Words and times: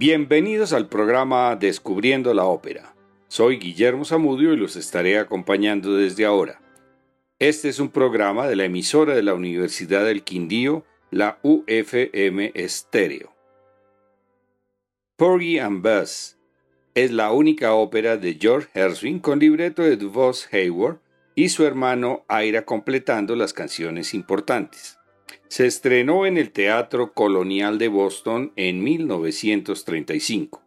Bienvenidos 0.00 0.72
al 0.72 0.88
programa 0.88 1.56
Descubriendo 1.56 2.32
la 2.32 2.44
Ópera. 2.44 2.94
Soy 3.26 3.58
Guillermo 3.58 4.04
Zamudio 4.04 4.52
y 4.52 4.56
los 4.56 4.76
estaré 4.76 5.18
acompañando 5.18 5.96
desde 5.96 6.24
ahora. 6.24 6.60
Este 7.40 7.68
es 7.68 7.80
un 7.80 7.88
programa 7.88 8.46
de 8.46 8.54
la 8.54 8.66
emisora 8.66 9.16
de 9.16 9.24
la 9.24 9.34
Universidad 9.34 10.04
del 10.04 10.22
Quindío, 10.22 10.84
la 11.10 11.40
UFM 11.42 12.52
Estéreo. 12.54 13.34
Porgy 15.16 15.58
and 15.58 15.82
Bess 15.82 16.38
es 16.94 17.10
la 17.10 17.32
única 17.32 17.74
ópera 17.74 18.16
de 18.16 18.38
George 18.40 18.68
Gershwin 18.72 19.18
con 19.18 19.40
libreto 19.40 19.82
de 19.82 19.96
DuVos 19.96 20.48
Hayward 20.52 21.00
y 21.34 21.48
su 21.48 21.66
hermano 21.66 22.24
Aira 22.28 22.64
completando 22.64 23.34
las 23.34 23.52
canciones 23.52 24.14
importantes. 24.14 24.97
Se 25.48 25.66
estrenó 25.66 26.26
en 26.26 26.36
el 26.36 26.50
Teatro 26.50 27.12
Colonial 27.12 27.78
de 27.78 27.88
Boston 27.88 28.52
en 28.56 28.82
1935. 28.82 30.62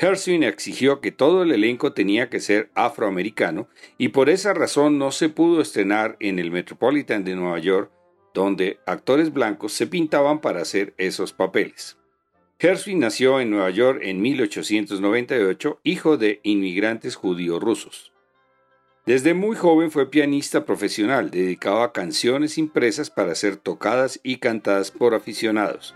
Gershwin 0.00 0.44
exigió 0.44 1.02
que 1.02 1.12
todo 1.12 1.42
el 1.42 1.52
elenco 1.52 1.92
tenía 1.92 2.30
que 2.30 2.40
ser 2.40 2.70
afroamericano 2.74 3.68
y 3.98 4.08
por 4.08 4.30
esa 4.30 4.54
razón 4.54 4.98
no 4.98 5.12
se 5.12 5.28
pudo 5.28 5.60
estrenar 5.60 6.16
en 6.20 6.38
el 6.38 6.50
Metropolitan 6.50 7.22
de 7.22 7.36
Nueva 7.36 7.58
York, 7.58 7.92
donde 8.32 8.78
actores 8.86 9.32
blancos 9.32 9.74
se 9.74 9.86
pintaban 9.86 10.40
para 10.40 10.62
hacer 10.62 10.94
esos 10.96 11.34
papeles. 11.34 11.98
Gershwin 12.58 12.98
nació 12.98 13.40
en 13.40 13.50
Nueva 13.50 13.70
York 13.70 14.00
en 14.02 14.22
1898, 14.22 15.80
hijo 15.82 16.16
de 16.16 16.40
inmigrantes 16.44 17.14
judíos 17.14 17.60
rusos. 17.60 18.09
Desde 19.06 19.32
muy 19.32 19.56
joven 19.56 19.90
fue 19.90 20.10
pianista 20.10 20.64
profesional, 20.64 21.30
dedicado 21.30 21.82
a 21.82 21.92
canciones 21.92 22.58
impresas 22.58 23.10
para 23.10 23.34
ser 23.34 23.56
tocadas 23.56 24.20
y 24.22 24.36
cantadas 24.36 24.90
por 24.90 25.14
aficionados. 25.14 25.94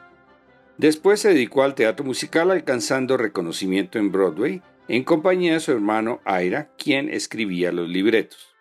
Después 0.78 1.20
se 1.20 1.28
dedicó 1.28 1.62
al 1.62 1.74
teatro 1.74 2.04
musical 2.04 2.50
alcanzando 2.50 3.16
reconocimiento 3.16 3.98
en 3.98 4.10
Broadway 4.10 4.62
en 4.88 5.04
compañía 5.04 5.54
de 5.54 5.60
su 5.60 5.72
hermano 5.72 6.20
Ira, 6.26 6.70
quien 6.76 7.08
escribía 7.08 7.72
los 7.72 7.88
libretos. 7.88 8.54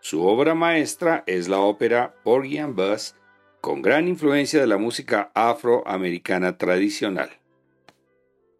Su 0.00 0.22
obra 0.22 0.54
maestra 0.54 1.24
es 1.26 1.48
la 1.48 1.58
ópera 1.58 2.14
Porgy 2.22 2.58
and 2.58 2.76
Bess, 2.76 3.16
con 3.60 3.82
gran 3.82 4.06
influencia 4.06 4.60
de 4.60 4.66
la 4.66 4.78
música 4.78 5.32
afroamericana 5.34 6.56
tradicional. 6.56 7.30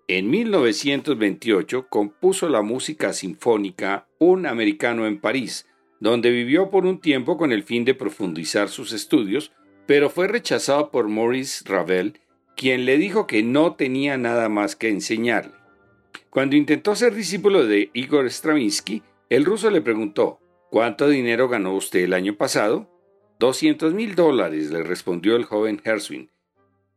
En 0.08 0.30
1928 0.30 1.86
compuso 1.88 2.48
la 2.48 2.62
música 2.62 3.12
sinfónica 3.12 4.05
Un 4.18 4.46
americano 4.46 5.06
en 5.06 5.20
París, 5.20 5.66
donde 6.00 6.30
vivió 6.30 6.70
por 6.70 6.86
un 6.86 7.00
tiempo 7.00 7.36
con 7.36 7.52
el 7.52 7.62
fin 7.62 7.84
de 7.84 7.94
profundizar 7.94 8.68
sus 8.68 8.92
estudios, 8.92 9.52
pero 9.86 10.10
fue 10.10 10.28
rechazado 10.28 10.90
por 10.90 11.08
Maurice 11.08 11.64
Ravel 11.66 12.20
quien 12.56 12.86
le 12.86 12.96
dijo 12.96 13.26
que 13.26 13.42
no 13.42 13.74
tenía 13.74 14.16
nada 14.16 14.48
más 14.48 14.76
que 14.76 14.88
enseñarle. 14.88 15.52
Cuando 16.30 16.56
intentó 16.56 16.96
ser 16.96 17.14
discípulo 17.14 17.66
de 17.66 17.90
Igor 17.92 18.26
Stravinsky, 18.30 19.02
el 19.28 19.44
ruso 19.44 19.70
le 19.70 19.82
preguntó, 19.82 20.40
¿cuánto 20.70 21.08
dinero 21.08 21.48
ganó 21.48 21.74
usted 21.74 22.00
el 22.00 22.14
año 22.14 22.36
pasado? 22.36 22.90
200 23.38 23.92
mil 23.92 24.14
dólares, 24.14 24.70
le 24.70 24.82
respondió 24.82 25.36
el 25.36 25.44
joven 25.44 25.80
Herswin. 25.84 26.30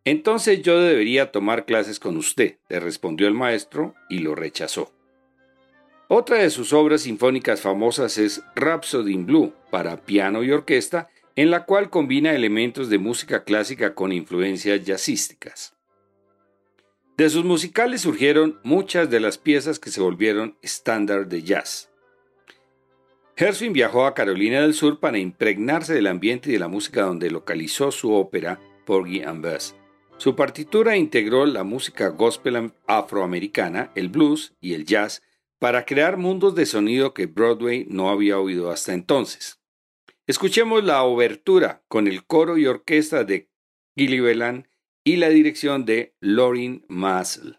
Entonces 0.06 0.62
yo 0.62 0.80
debería 0.80 1.32
tomar 1.32 1.66
clases 1.66 2.00
con 2.00 2.16
usted, 2.16 2.58
le 2.70 2.80
respondió 2.80 3.28
el 3.28 3.34
maestro 3.34 3.94
y 4.10 4.20
lo 4.20 4.36
rechazó. 4.36 4.94
Otra 6.12 6.38
de 6.38 6.50
sus 6.50 6.74
obras 6.74 7.04
sinfónicas 7.04 7.62
famosas 7.62 8.18
es 8.18 8.42
Rhapsody 8.56 9.14
in 9.14 9.28
Blue, 9.28 9.54
para 9.70 9.96
piano 9.96 10.44
y 10.44 10.52
orquesta, 10.52 11.08
en 11.36 11.52
la 11.52 11.66
cual 11.66 11.92
combina 11.92 12.34
elementos 12.34 12.90
de 12.90 12.98
música 12.98 13.44
clásica 13.44 13.94
con 13.94 14.12
influencias 14.12 14.84
jazzísticas. 14.84 15.76
De 17.16 17.30
sus 17.30 17.46
musicales 17.46 18.02
surgieron 18.02 18.60
muchas 18.64 19.12
de 19.12 19.20
las 19.20 19.38
piezas 19.38 19.78
que 19.78 19.92
se 19.92 20.02
volvieron 20.02 20.58
estándar 20.64 21.28
de 21.28 21.44
jazz. 21.44 21.92
Gershwin 23.38 23.72
viajó 23.72 24.08
a 24.08 24.16
Carolina 24.16 24.62
del 24.62 24.74
Sur 24.74 25.00
para 25.00 25.20
impregnarse 25.20 25.94
del 25.94 26.08
ambiente 26.08 26.50
y 26.50 26.54
de 26.54 26.60
la 26.60 26.68
música 26.68 27.04
donde 27.04 27.30
localizó 27.30 27.92
su 27.92 28.14
ópera 28.14 28.60
Porgy 28.88 29.22
and 29.22 29.44
Bess. 29.44 29.76
Su 30.18 30.36
partitura 30.36 30.98
integró 30.98 31.46
la 31.46 31.64
música 31.64 32.08
gospel 32.10 32.74
afroamericana, 32.88 33.92
el 33.94 34.10
blues 34.10 34.56
y 34.60 34.74
el 34.74 34.86
jazz 34.86 35.22
para 35.60 35.86
crear 35.86 36.18
mundos 36.18 36.56
de 36.56 36.66
sonido 36.66 37.14
que 37.14 37.26
Broadway 37.26 37.86
no 37.90 38.10
había 38.10 38.40
oído 38.40 38.72
hasta 38.72 38.94
entonces. 38.94 39.62
Escuchemos 40.26 40.84
la 40.84 41.04
obertura 41.04 41.84
con 41.88 42.08
el 42.08 42.26
coro 42.26 42.58
y 42.58 42.66
orquesta 42.66 43.24
de 43.24 43.50
Gilly 43.96 44.20
Belan 44.20 44.70
y 45.04 45.18
la 45.18 45.30
dirección 45.30 45.86
de 45.86 46.16
Lorin 46.22 46.86
Masel. 46.88 47.59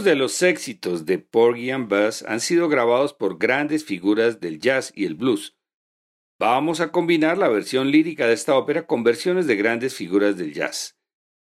Muchos 0.00 0.12
de 0.12 0.16
los 0.16 0.40
éxitos 0.40 1.04
de 1.04 1.18
Porgy 1.18 1.70
and 1.70 1.86
Buzz 1.90 2.22
han 2.22 2.40
sido 2.40 2.70
grabados 2.70 3.12
por 3.12 3.36
grandes 3.36 3.84
figuras 3.84 4.40
del 4.40 4.58
jazz 4.58 4.94
y 4.96 5.04
el 5.04 5.14
blues. 5.14 5.58
Vamos 6.38 6.80
a 6.80 6.90
combinar 6.90 7.36
la 7.36 7.48
versión 7.48 7.90
lírica 7.90 8.26
de 8.26 8.32
esta 8.32 8.56
ópera 8.56 8.86
con 8.86 9.04
versiones 9.04 9.46
de 9.46 9.56
grandes 9.56 9.94
figuras 9.94 10.38
del 10.38 10.54
jazz. 10.54 10.96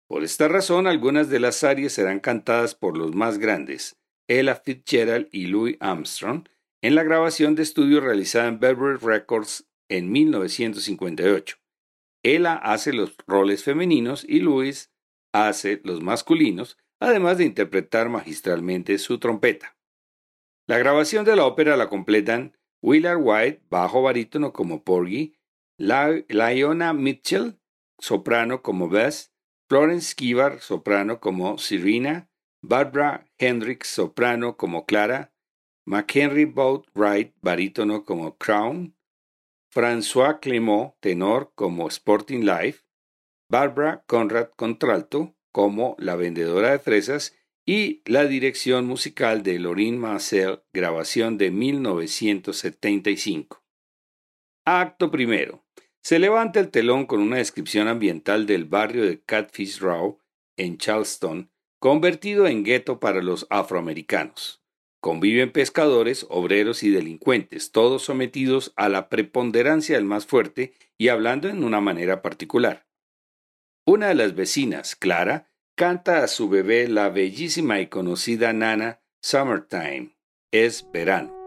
Por 0.10 0.26
esta 0.26 0.50
razón, 0.50 0.88
algunas 0.88 1.30
de 1.30 1.40
las 1.40 1.64
arias 1.64 1.94
serán 1.94 2.20
cantadas 2.20 2.76
por 2.76 2.98
los 2.98 3.16
más 3.16 3.38
grandes, 3.38 3.98
Ella 4.28 4.56
Fitzgerald 4.56 5.30
y 5.32 5.46
Louis 5.46 5.78
Armstrong, 5.80 6.44
en 6.82 6.96
la 6.96 7.04
grabación 7.04 7.56
de 7.56 7.64
estudio 7.64 8.02
realizada 8.02 8.50
en 8.50 8.60
Velvet 8.60 9.02
Records 9.02 9.70
en 9.88 10.12
1958. 10.12 11.56
Ella 12.24 12.56
hace 12.56 12.92
los 12.92 13.16
roles 13.26 13.64
femeninos 13.64 14.26
y 14.28 14.42
Louis 14.42 14.92
hace 15.32 15.80
los 15.86 16.02
masculinos, 16.02 16.78
además 17.00 17.38
de 17.38 17.46
interpretar 17.46 18.10
magistralmente 18.10 18.98
su 18.98 19.20
trompeta. 19.20 19.78
La 20.68 20.78
grabación 20.78 21.26
de 21.26 21.36
la 21.36 21.46
ópera 21.46 21.78
la 21.78 21.90
completan 21.90 22.58
Willard 22.82 23.20
White, 23.22 23.64
bajo 23.70 24.02
barítono 24.02 24.54
como 24.54 24.84
Porgy, 24.84 25.36
Liona 25.78 26.94
Mitchell, 26.94 27.60
soprano 27.98 28.62
como 28.62 28.90
Bess, 28.90 29.34
Florence 29.68 30.14
Kivar, 30.16 30.62
soprano 30.62 31.20
como 31.20 31.58
Serena, 31.58 32.30
Barbara 32.62 33.26
Hendricks, 33.38 33.88
soprano 33.88 34.58
como 34.58 34.86
Clara, 34.86 35.34
McHenry 35.86 36.46
Boatwright, 36.46 37.34
barítono 37.42 38.06
como 38.06 38.38
Crown, 38.38 38.96
François 39.74 40.40
Clément, 40.40 40.94
tenor 41.00 41.52
como 41.56 41.88
Sporting 41.88 42.42
Life, 42.42 42.84
Barbara 43.50 44.04
Conrad 44.06 44.50
Contralto 44.56 45.36
como 45.52 45.96
La 46.00 46.16
Vendedora 46.16 46.72
de 46.72 46.80
Fresas 46.80 47.36
y 47.66 48.02
la 48.06 48.26
dirección 48.26 48.88
musical 48.88 49.44
de 49.44 49.60
Lorin 49.60 50.00
Marcel, 50.00 50.62
grabación 50.74 51.38
de 51.38 51.52
1975. 51.52 53.64
Acto 54.66 55.12
primero. 55.12 55.64
Se 56.02 56.18
levanta 56.18 56.60
el 56.60 56.70
telón 56.70 57.06
con 57.06 57.22
una 57.22 57.38
descripción 57.38 57.88
ambiental 57.88 58.46
del 58.46 58.66
barrio 58.66 59.06
de 59.06 59.22
Catfish 59.22 59.80
Row 59.80 60.20
en 60.58 60.78
Charleston, 60.78 61.52
convertido 61.80 62.48
en 62.48 62.64
gueto 62.64 63.00
para 63.00 63.22
los 63.22 63.46
afroamericanos. 63.50 64.62
Conviven 65.02 65.52
pescadores, 65.52 66.26
obreros 66.30 66.84
y 66.84 66.90
delincuentes, 66.90 67.72
todos 67.72 68.04
sometidos 68.04 68.74
a 68.76 68.90
la 68.90 69.08
preponderancia 69.08 69.96
del 69.96 70.06
más 70.06 70.26
fuerte 70.26 70.74
y 70.98 71.08
hablando 71.08 71.48
en 71.48 71.64
una 71.64 71.80
manera 71.80 72.22
particular. 72.22 72.89
Una 73.90 74.10
de 74.10 74.14
las 74.14 74.36
vecinas, 74.36 74.96
Clara, 74.96 75.50
canta 75.76 76.24
a 76.24 76.28
su 76.28 76.48
bebé 76.48 76.88
la 76.88 77.10
bellísima 77.10 77.80
y 77.80 77.88
conocida 77.88 78.54
nana 78.54 79.02
Summertime. 79.20 80.16
Es 80.52 80.86
verano. 80.94 81.39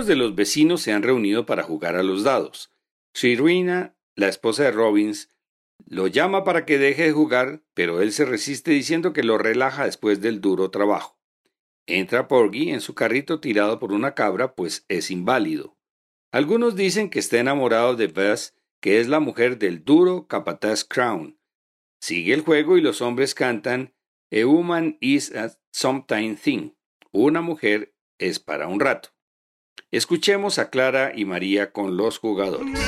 Algunos 0.00 0.16
de 0.16 0.16
los 0.16 0.34
vecinos 0.34 0.80
se 0.80 0.92
han 0.92 1.02
reunido 1.02 1.44
para 1.44 1.62
jugar 1.62 1.94
a 1.94 2.02
los 2.02 2.24
dados. 2.24 2.72
Shirina, 3.12 3.98
la 4.14 4.28
esposa 4.28 4.62
de 4.62 4.70
Robbins, 4.70 5.28
lo 5.84 6.06
llama 6.06 6.42
para 6.42 6.64
que 6.64 6.78
deje 6.78 7.02
de 7.02 7.12
jugar, 7.12 7.62
pero 7.74 8.00
él 8.00 8.10
se 8.12 8.24
resiste 8.24 8.70
diciendo 8.70 9.12
que 9.12 9.22
lo 9.22 9.36
relaja 9.36 9.84
después 9.84 10.22
del 10.22 10.40
duro 10.40 10.70
trabajo. 10.70 11.18
Entra 11.86 12.28
Porgy 12.28 12.70
en 12.70 12.80
su 12.80 12.94
carrito 12.94 13.40
tirado 13.40 13.78
por 13.78 13.92
una 13.92 14.14
cabra, 14.14 14.54
pues 14.54 14.86
es 14.88 15.10
inválido. 15.10 15.76
Algunos 16.32 16.76
dicen 16.76 17.10
que 17.10 17.18
está 17.18 17.36
enamorado 17.36 17.94
de 17.94 18.06
Bess, 18.06 18.54
que 18.80 19.00
es 19.00 19.06
la 19.06 19.20
mujer 19.20 19.58
del 19.58 19.84
duro 19.84 20.26
capataz 20.26 20.82
Crown. 20.82 21.38
Sigue 22.00 22.32
el 22.32 22.40
juego 22.40 22.78
y 22.78 22.80
los 22.80 23.02
hombres 23.02 23.34
cantan 23.34 23.92
A 24.32 24.46
woman 24.46 24.96
is 25.02 25.30
a 25.36 25.58
sometime 25.72 26.36
thing. 26.36 26.70
Una 27.12 27.42
mujer 27.42 27.92
es 28.18 28.40
para 28.40 28.66
un 28.66 28.80
rato. 28.80 29.10
Escuchemos 29.92 30.60
a 30.60 30.70
Clara 30.70 31.10
y 31.16 31.24
María 31.24 31.72
con 31.72 31.96
los 31.96 32.18
jugadores. 32.18 32.78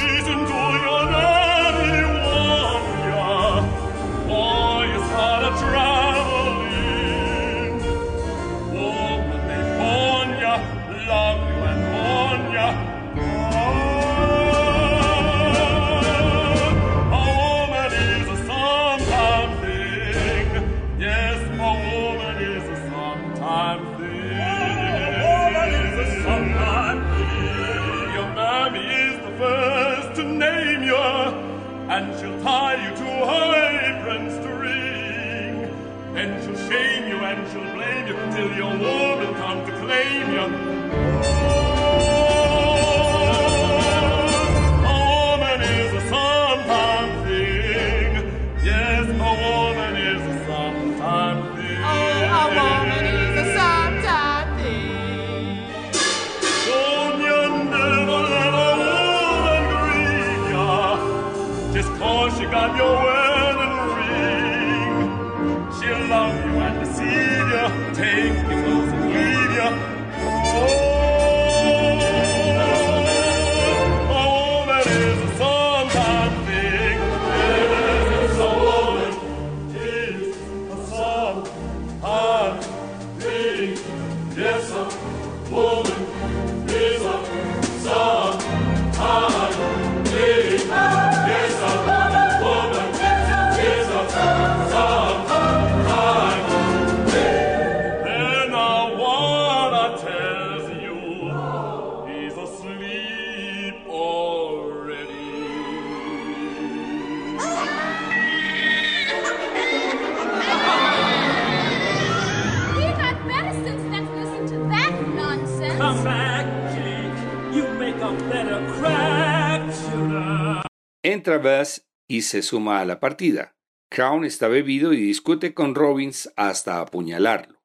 Entra 121.04 121.38
Buzz 121.38 121.85
y 122.09 122.23
se 122.23 122.42
suma 122.42 122.81
a 122.81 122.85
la 122.85 123.00
partida. 123.00 123.57
Crown 123.90 124.25
está 124.25 124.48
bebido 124.48 124.92
y 124.92 124.96
discute 124.96 125.53
con 125.53 125.75
Robbins 125.75 126.33
hasta 126.37 126.81
apuñalarlo. 126.81 127.61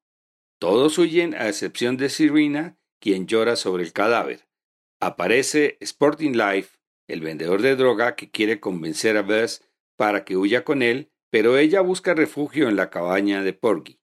Todos 0.60 0.98
huyen 0.98 1.36
a 1.36 1.48
excepción 1.48 1.98
de 1.98 2.10
Serena, 2.10 2.78
quien 3.00 3.28
llora 3.28 3.56
sobre 3.56 3.84
el 3.84 3.94
cadáver. 3.94 4.48
Aparece 5.00 5.78
Sporting 5.82 6.32
Life, 6.32 6.80
el 7.08 7.22
vendedor 7.22 7.62
de 7.62 7.76
droga 7.76 8.16
que 8.16 8.32
quiere 8.32 8.60
convencer 8.60 9.18
a 9.18 9.22
Buzz 9.22 9.62
para 9.96 10.26
que 10.26 10.36
huya 10.36 10.64
con 10.64 10.82
él, 10.82 11.12
pero 11.30 11.58
ella 11.58 11.82
busca 11.82 12.14
refugio 12.14 12.68
en 12.70 12.76
la 12.76 12.90
cabaña 12.90 13.44
de 13.44 13.54
Porgy. 13.54 13.97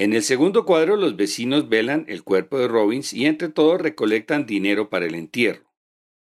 En 0.00 0.14
el 0.14 0.22
segundo 0.22 0.64
cuadro 0.64 0.96
los 0.96 1.14
vecinos 1.14 1.68
velan 1.68 2.06
el 2.08 2.24
cuerpo 2.24 2.58
de 2.58 2.68
Robbins 2.68 3.12
y 3.12 3.26
entre 3.26 3.50
todos 3.50 3.78
recolectan 3.78 4.46
dinero 4.46 4.88
para 4.88 5.04
el 5.04 5.14
entierro. 5.14 5.74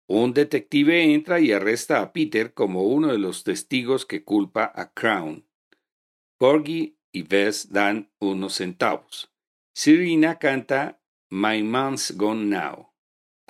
Un 0.07 0.33
detective 0.33 1.13
entra 1.13 1.39
y 1.39 1.51
arresta 1.51 2.01
a 2.01 2.11
Peter 2.11 2.55
como 2.55 2.81
uno 2.85 3.09
de 3.09 3.19
los 3.19 3.43
testigos 3.43 4.07
que 4.07 4.23
culpa 4.23 4.71
a 4.73 4.91
Crown. 4.91 5.45
Porgy 6.39 6.97
y 7.11 7.21
Bess 7.21 7.71
dan 7.71 8.11
unos 8.17 8.55
centavos. 8.55 9.31
Serena 9.75 10.39
canta 10.39 10.99
My 11.29 11.61
Man's 11.61 12.17
Gone 12.17 12.45
Now. 12.45 12.89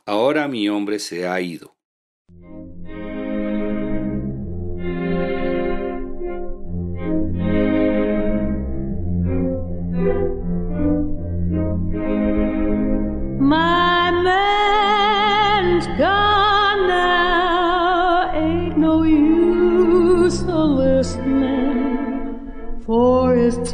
Ahora 0.05 0.49
mi 0.49 0.67
hombre 0.67 0.99
se 0.99 1.29
ha 1.29 1.39
ido. 1.39 1.78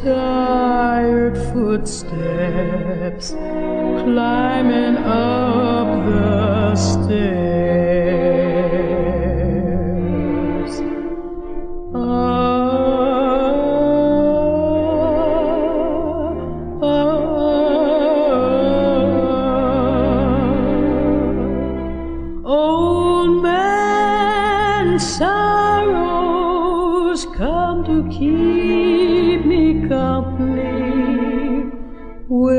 Tired 0.02 1.38
footsteps 1.54 3.30
climbing 3.30 4.98
up 4.98 6.04
the 6.04 6.76
stairs. 6.76 7.85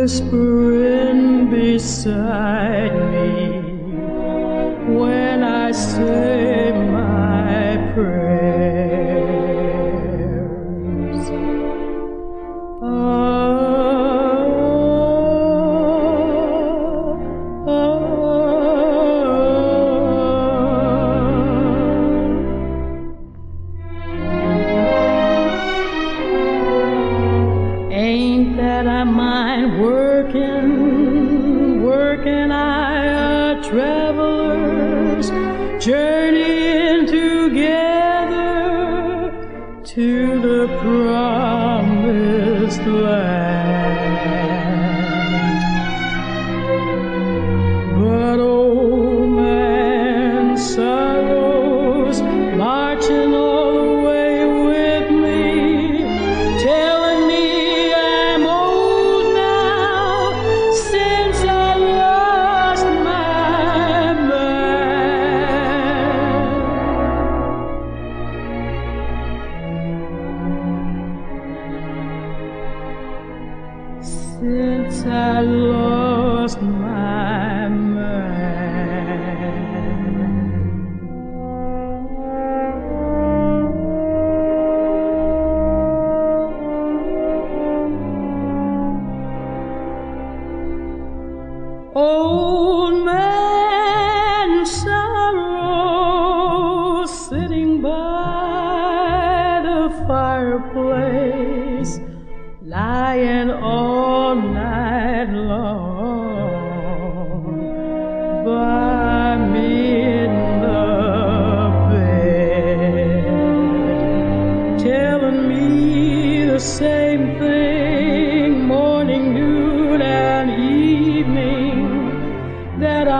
Whispering 0.08 1.50
beside 1.50 2.77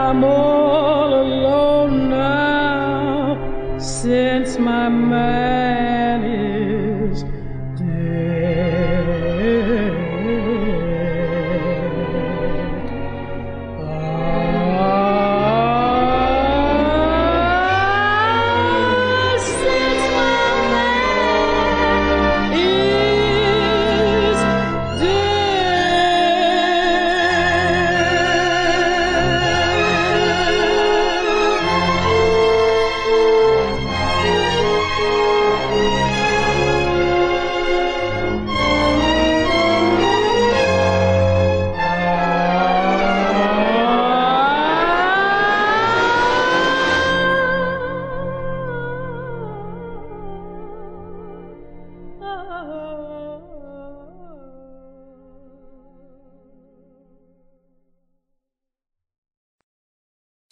I'm 0.08 0.24
all 0.24 1.20
alone 1.20 2.10
now 2.10 3.78
since 3.78 4.58
my 4.58 4.88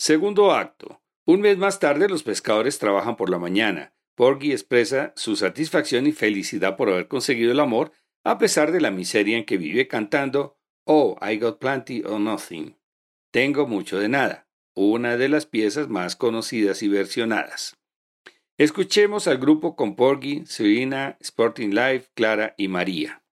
Segundo 0.05 0.51
acto. 0.51 1.01
Un 1.25 1.41
mes 1.41 1.57
más 1.57 1.79
tarde 1.79 2.07
los 2.07 2.21
pescadores 2.21 2.77
trabajan 2.77 3.15
por 3.15 3.31
la 3.31 3.39
mañana. 3.39 3.95
Porgy 4.13 4.51
expresa 4.51 5.13
su 5.15 5.35
satisfacción 5.35 6.05
y 6.05 6.11
felicidad 6.11 6.77
por 6.77 6.91
haber 6.91 7.07
conseguido 7.07 7.51
el 7.51 7.59
amor 7.59 7.91
a 8.23 8.37
pesar 8.37 8.71
de 8.71 8.81
la 8.81 8.91
miseria 8.91 9.35
en 9.35 9.45
que 9.45 9.57
vive 9.57 9.87
cantando 9.87 10.59
Oh, 10.83 11.17
I 11.27 11.37
got 11.37 11.57
plenty 11.57 12.03
or 12.03 12.19
nothing. 12.19 12.77
Tengo 13.31 13.65
mucho 13.65 13.97
de 13.97 14.07
nada, 14.07 14.47
una 14.75 15.17
de 15.17 15.27
las 15.27 15.47
piezas 15.47 15.89
más 15.89 16.15
conocidas 16.15 16.83
y 16.83 16.87
versionadas. 16.87 17.75
Escuchemos 18.59 19.27
al 19.27 19.39
grupo 19.39 19.75
con 19.75 19.95
Porgy, 19.95 20.45
Serena, 20.45 21.17
Sporting 21.19 21.69
Life, 21.69 22.11
Clara 22.13 22.53
y 22.59 22.67
María. 22.67 23.23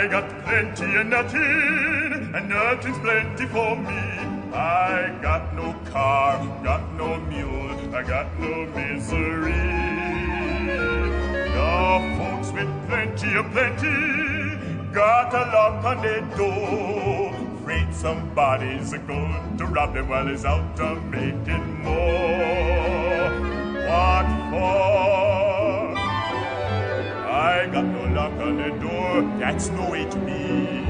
I 0.00 0.06
got 0.06 0.30
plenty 0.44 0.96
and 0.96 1.10
nothing, 1.10 2.32
and 2.34 2.48
nothing's 2.48 2.96
plenty 3.00 3.44
for 3.44 3.76
me. 3.76 4.00
I 4.50 5.14
got 5.20 5.54
no 5.54 5.74
car, 5.92 6.38
got 6.64 6.90
no 6.94 7.18
mule, 7.20 7.94
I 7.94 8.02
got 8.02 8.26
no 8.40 8.64
misery. 8.64 9.52
The 11.52 12.16
folks 12.16 12.50
with 12.50 12.72
plenty 12.88 13.34
of 13.36 13.50
plenty 13.52 14.90
got 14.90 15.34
a 15.34 15.44
lock 15.52 15.84
on 15.84 16.00
their 16.00 16.22
door. 16.34 17.34
Afraid 17.60 17.94
somebody's 17.94 18.94
a 18.94 18.98
going 19.00 19.58
to 19.58 19.66
rob 19.66 19.92
them 19.92 20.08
while 20.08 20.26
he's 20.26 20.46
out 20.46 20.76
to 20.78 20.94
making 21.12 21.82
more. 21.82 23.28
What 23.84 24.50
for? 24.50 25.29
The 28.40 28.70
door, 28.80 29.22
that's 29.38 29.68
no 29.68 29.90
way 29.90 30.04
to 30.04 30.18
be. 30.20 30.84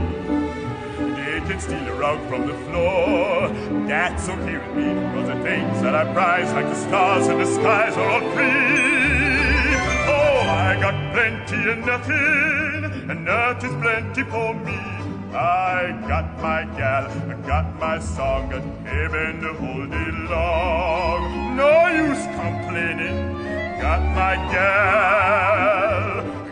They 1.17 1.41
can 1.47 1.59
steal 1.61 1.87
a 1.89 1.95
rug 1.95 2.19
from 2.29 2.47
the 2.47 2.55
floor, 2.67 3.49
that's 3.87 4.29
okay 4.29 4.59
with 4.59 4.75
me, 4.77 4.95
cause 5.13 5.29
the 5.29 5.39
things 5.43 5.83
that 5.83 5.95
I 5.95 6.05
prize, 6.13 6.53
like 6.53 6.67
the 6.67 6.75
stars 6.75 7.27
in 7.29 7.39
the 7.39 7.47
skies, 7.47 7.97
are 7.97 8.09
all 8.09 8.21
free. 8.35 9.75
Oh, 10.17 10.41
I 10.47 10.79
got 10.81 10.95
plenty 11.13 11.61
and 11.73 11.85
nothing, 11.85 13.11
and 13.11 13.25
nothing's 13.25 13.75
plenty 13.83 14.23
for 14.25 14.55
me. 14.55 14.79
I 15.33 15.93
got 16.09 16.27
my 16.41 16.65
gal, 16.77 17.05
I 17.31 17.35
got 17.47 17.79
my 17.79 17.99
song, 18.01 18.53
and 18.53 18.87
heaven 18.87 19.41
to 19.43 19.53
hold 19.55 19.93
it 19.93 20.15
long. 20.31 21.57
No 21.57 21.87
use 21.89 22.25
complaining, 22.41 23.19
got 23.81 24.03
my 24.15 24.35
gal, 24.53 25.90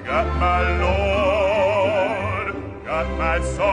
Got 0.09 0.29
my 0.41 0.63
Lord, 0.81 2.57
got 2.87 3.09
my 3.19 3.37
song. 3.43 3.69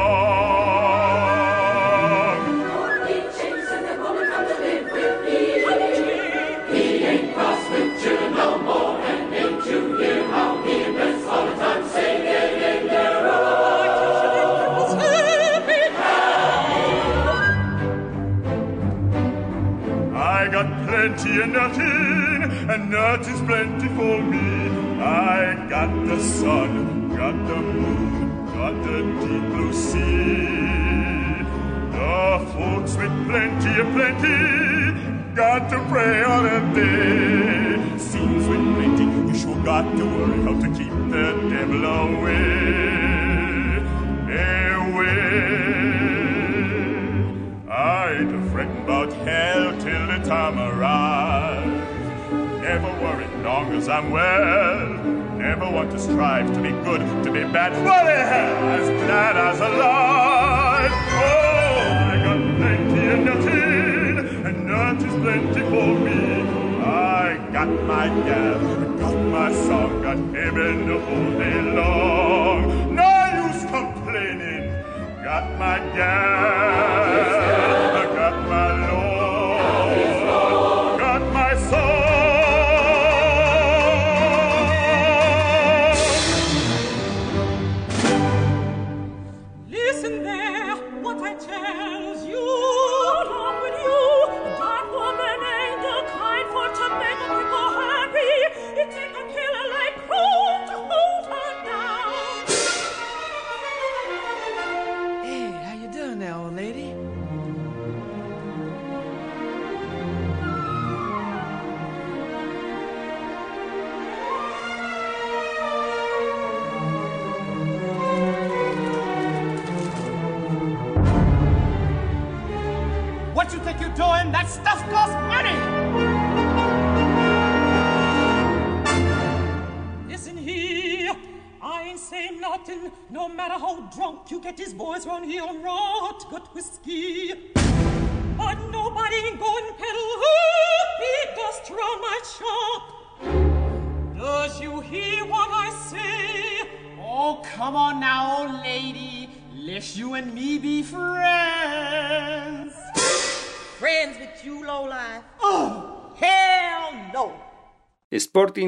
Only 2.76 3.20
James 3.38 3.68
and 3.76 3.84
the 3.88 3.96
woman 4.04 4.26
come 4.34 4.46
to 4.46 4.56
live 4.60 4.88
with 4.92 5.18
me. 5.24 5.40
He 6.78 6.84
ain't 7.06 7.28
cross 7.34 7.64
with 7.70 7.90
children 8.04 8.32
no 8.34 8.48
more, 8.68 8.94
and 9.00 9.34
ain't 9.34 9.66
you 9.66 9.80
hear 9.96 10.22
how 10.28 10.52
he 10.64 10.76
rests 10.98 11.26
all 11.26 11.46
the 11.46 11.54
time 11.56 11.84
singing 11.88 12.60
in 12.72 12.82
their 12.88 13.18
own. 13.32 13.56
I 20.14 20.50
got 20.52 20.68
plenty 20.86 21.34
and 21.44 21.52
nothing, 21.54 22.70
and 22.70 22.82
nothing's 22.92 23.42
plenty 23.42 23.88
for 23.96 24.22
me. 24.22 24.45
Got 25.76 25.92
the 26.08 26.20
sun, 26.24 27.10
got 27.10 27.36
the 27.50 27.56
moon, 27.58 28.46
got 28.46 28.76
the 28.86 28.98
deep 29.20 29.46
blue 29.52 29.74
sea. 29.74 31.44
The 31.92 32.40
folks 32.54 32.96
with 32.96 33.16
plenty 33.28 33.74
of 33.82 33.88
plenty 33.92 35.36
got 35.36 35.70
to 35.72 35.78
pray 35.90 36.24
on 36.24 36.46
a 36.46 36.60
day. 36.74 37.98
Seems 37.98 38.48
with 38.48 38.64
plenty, 38.76 39.04
you 39.04 39.36
sure 39.38 39.62
got 39.66 39.84
to 39.98 40.06
worry 40.06 40.40
how 40.44 40.56
to 40.62 40.68
keep 40.78 40.96
the 41.12 41.34
devil 41.50 41.84
away. 41.84 43.04
Away. 44.72 45.18
I'd 47.70 48.32
fret 48.50 48.72
about 48.86 49.12
hell 49.28 49.78
till 49.82 50.08
the 50.08 50.20
time 50.24 50.58
arrives. 50.58 52.32
Never 52.62 52.92
worry 53.04 53.28
long 53.44 53.74
as 53.74 53.90
I'm 53.90 54.10
well. 54.12 55.25
Never 55.46 55.70
want 55.70 55.92
to 55.92 56.00
strive 56.00 56.52
to 56.56 56.60
be 56.60 56.72
good, 56.72 57.02
to 57.24 57.32
be 57.32 57.44
bad. 57.44 57.72
but 57.86 58.08
hell, 58.08 58.70
as 58.80 58.90
glad 59.06 59.38
as 59.38 59.60
alive. 59.60 60.92
Oh, 61.22 62.12
I 62.12 62.16
got 62.26 62.40
plenty 62.58 63.04
and 63.14 63.26
nothing, 63.30 64.46
and 64.48 64.66
nothing's 64.66 65.14
plenty 65.24 65.62
for 65.72 65.92
me. 66.06 66.42
I 66.82 67.38
got 67.54 67.70
my 67.94 68.08
gal, 68.28 68.60
got 68.98 69.18
my 69.38 69.54
song, 69.54 70.02
got 70.02 70.18
heaven 70.36 70.88
whole 70.90 71.32
day 71.38 71.62
long. 71.62 72.96
No 72.96 73.12
use 73.46 73.62
complaining, 73.66 74.72
got 75.24 75.46
my 75.60 75.78
gal. 75.96 76.35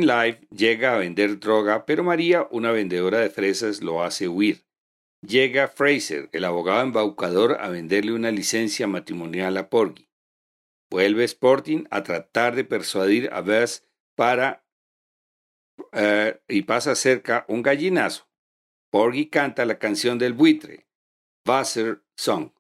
Life 0.07 0.47
llega 0.55 0.95
a 0.95 0.97
vender 0.97 1.39
droga, 1.39 1.85
pero 1.85 2.01
María, 2.01 2.47
una 2.49 2.71
vendedora 2.71 3.19
de 3.19 3.29
fresas, 3.29 3.81
lo 3.81 4.01
hace 4.01 4.29
huir. 4.29 4.63
Llega 5.21 5.67
Fraser, 5.67 6.29
el 6.31 6.45
abogado 6.45 6.81
embaucador, 6.81 7.57
a 7.59 7.67
venderle 7.67 8.13
una 8.13 8.31
licencia 8.31 8.87
matrimonial 8.87 9.57
a 9.57 9.69
Porgy. 9.69 10.07
Vuelve 10.89 11.25
Sporting 11.25 11.83
a 11.91 12.03
tratar 12.03 12.55
de 12.55 12.63
persuadir 12.63 13.29
a 13.33 13.41
Bess 13.41 13.85
para 14.15 14.65
eh, 15.91 16.39
y 16.47 16.61
pasa 16.61 16.95
cerca 16.95 17.45
un 17.49 17.61
gallinazo. 17.61 18.29
Porgy 18.89 19.29
canta 19.29 19.65
la 19.65 19.77
canción 19.77 20.17
del 20.17 20.31
buitre, 20.33 20.87
Wasser 21.45 22.01
Song. 22.15 22.51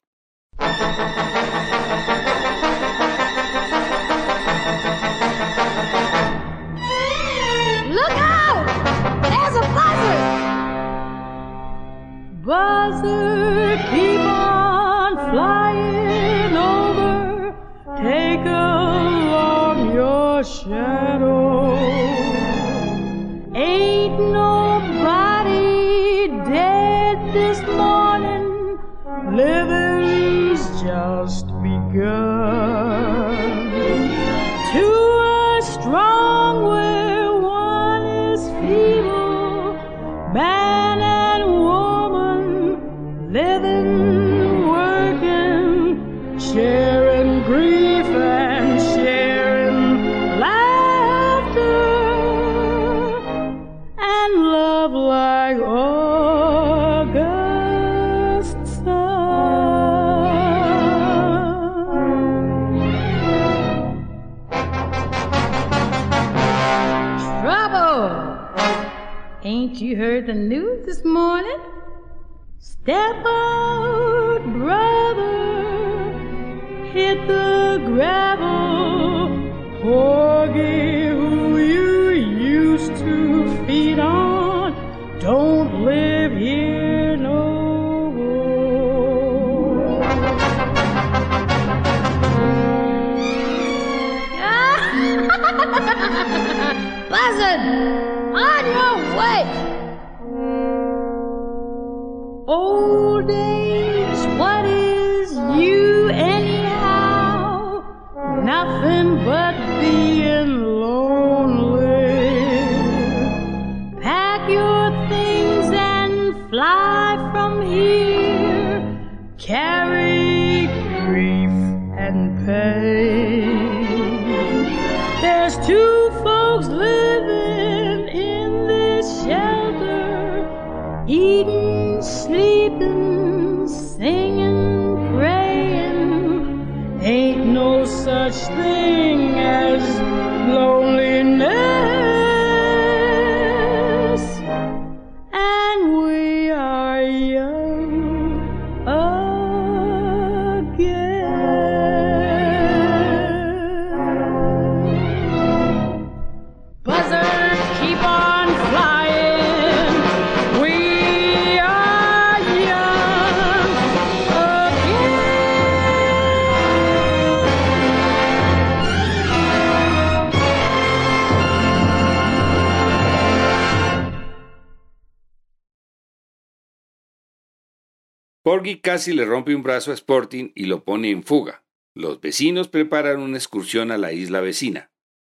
Porgy 178.67 178.81
casi 178.81 179.13
le 179.13 179.23
rompe 179.23 179.55
un 179.55 179.63
brazo 179.63 179.91
a 179.91 179.93
Sporting 179.93 180.51
y 180.53 180.65
lo 180.65 180.83
pone 180.83 181.09
en 181.09 181.23
fuga. 181.23 181.63
Los 181.95 182.19
vecinos 182.19 182.67
preparan 182.67 183.21
una 183.21 183.37
excursión 183.37 183.91
a 183.91 183.97
la 183.97 184.11
isla 184.11 184.41
vecina. 184.41 184.91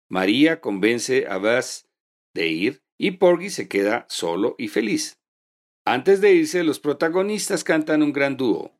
María 0.09 0.63
convence 0.63 1.27
a 1.29 1.37
Buzz 1.37 1.87
de 2.33 2.49
ir 2.49 2.83
y 2.97 3.11
Porgy 3.13 3.51
se 3.51 3.69
queda 3.69 4.07
solo 4.09 4.55
y 4.57 4.69
feliz. 4.69 5.21
Antes 5.85 6.23
de 6.23 6.33
irse, 6.33 6.65
los 6.65 6.81
protagonistas 6.81 7.65
cantan 7.65 8.03
un 8.03 8.15
gran 8.15 8.39
dúo. 8.39 8.73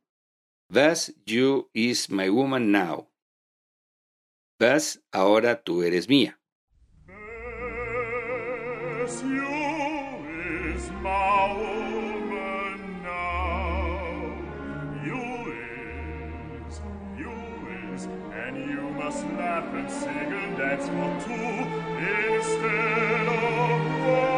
Buzz, 0.71 1.13
you 1.27 1.69
is 1.75 2.09
my 2.09 2.31
woman 2.31 2.73
now. 2.73 3.11
Buzz, 4.59 5.01
ahora 5.13 5.63
tú 5.63 5.83
eres 5.83 6.09
mía. 6.09 6.41
You 9.07 10.75
is 10.75 10.91
my 11.03 11.78
das 19.09 19.25
Lappen 19.39 19.89
segeln 19.89 20.55
der 20.59 20.79
Fortu, 20.79 21.33
ist 22.37 22.59
er 22.63 24.38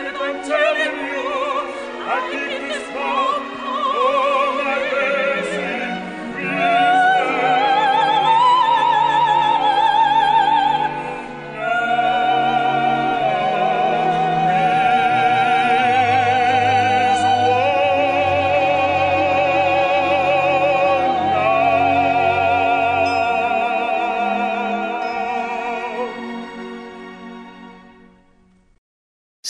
Liebe, 0.00 0.12
dein 0.18 0.42
Teil 0.42 0.76
in 0.86 0.96
mir, 1.04 1.68
ergib 2.08 2.70
es 2.70 2.84
vor, 2.90 3.59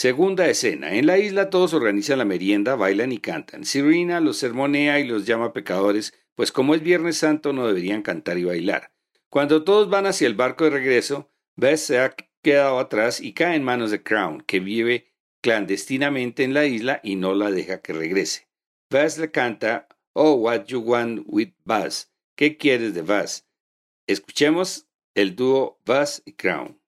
Segunda 0.01 0.49
escena. 0.49 0.95
En 0.95 1.05
la 1.05 1.19
isla 1.19 1.51
todos 1.51 1.75
organizan 1.75 2.17
la 2.17 2.25
merienda, 2.25 2.73
bailan 2.73 3.11
y 3.11 3.19
cantan. 3.19 3.65
Serena 3.65 4.19
los 4.19 4.37
sermonea 4.37 4.99
y 4.99 5.03
los 5.03 5.27
llama 5.27 5.53
pecadores, 5.53 6.15
pues 6.33 6.51
como 6.51 6.73
es 6.73 6.81
Viernes 6.81 7.17
Santo 7.17 7.53
no 7.53 7.67
deberían 7.67 8.01
cantar 8.01 8.39
y 8.39 8.43
bailar. 8.43 8.91
Cuando 9.29 9.63
todos 9.63 9.91
van 9.91 10.07
hacia 10.07 10.25
el 10.25 10.33
barco 10.33 10.63
de 10.63 10.71
regreso, 10.71 11.29
Beth 11.55 11.77
se 11.77 11.99
ha 11.99 12.15
quedado 12.41 12.79
atrás 12.79 13.21
y 13.21 13.33
cae 13.33 13.55
en 13.55 13.61
manos 13.61 13.91
de 13.91 14.01
Crown, 14.01 14.41
que 14.41 14.59
vive 14.59 15.13
clandestinamente 15.39 16.43
en 16.43 16.55
la 16.55 16.65
isla 16.65 16.99
y 17.03 17.15
no 17.15 17.35
la 17.35 17.51
deja 17.51 17.81
que 17.81 17.93
regrese. 17.93 18.47
Buzz 18.89 19.19
le 19.19 19.29
canta 19.29 19.87
Oh, 20.13 20.33
what 20.33 20.63
you 20.65 20.79
want 20.79 21.25
with 21.27 21.49
Buzz. 21.63 22.09
¿Qué 22.35 22.57
quieres 22.57 22.95
de 22.95 23.03
Buzz? 23.03 23.45
Escuchemos 24.07 24.87
el 25.13 25.35
dúo 25.35 25.77
Buzz 25.85 26.23
y 26.25 26.33
Crown. 26.33 26.81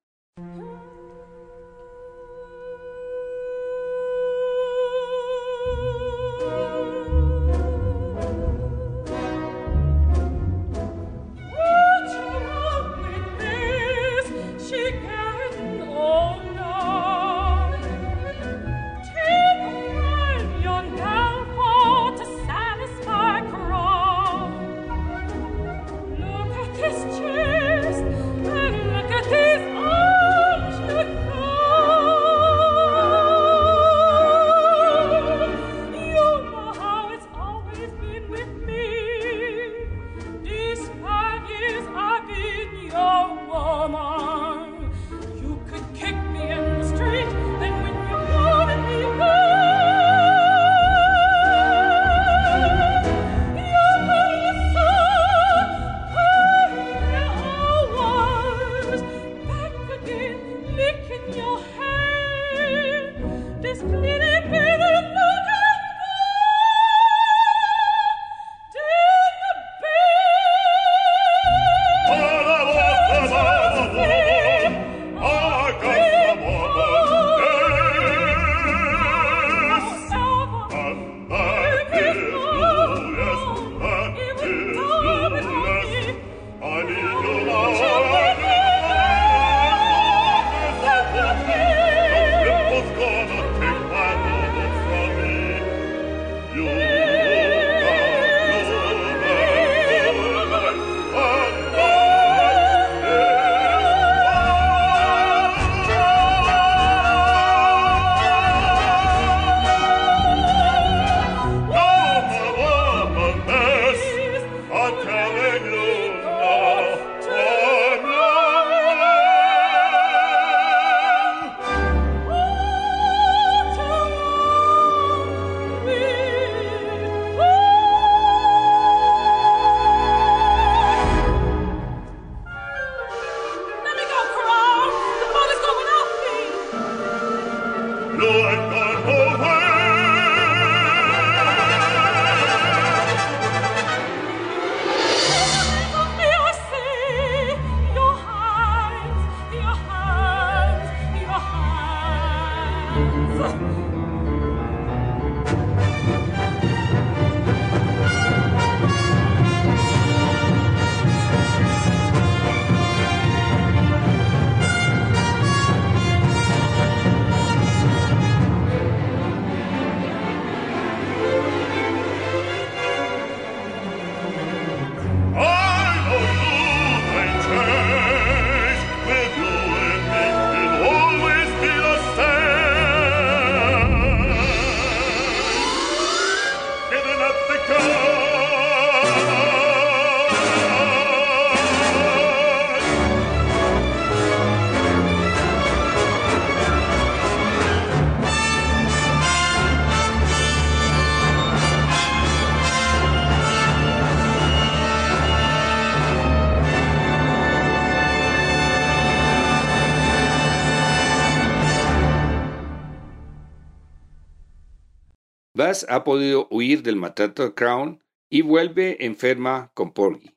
Ha 215.89 216.03
podido 216.03 216.47
huir 216.51 216.83
del 216.83 216.95
maltrato 216.95 217.43
de 217.43 217.53
Crown 217.53 218.03
y 218.29 218.41
vuelve 218.41 219.05
enferma 219.05 219.71
con 219.73 219.91
Porgy. 219.91 220.31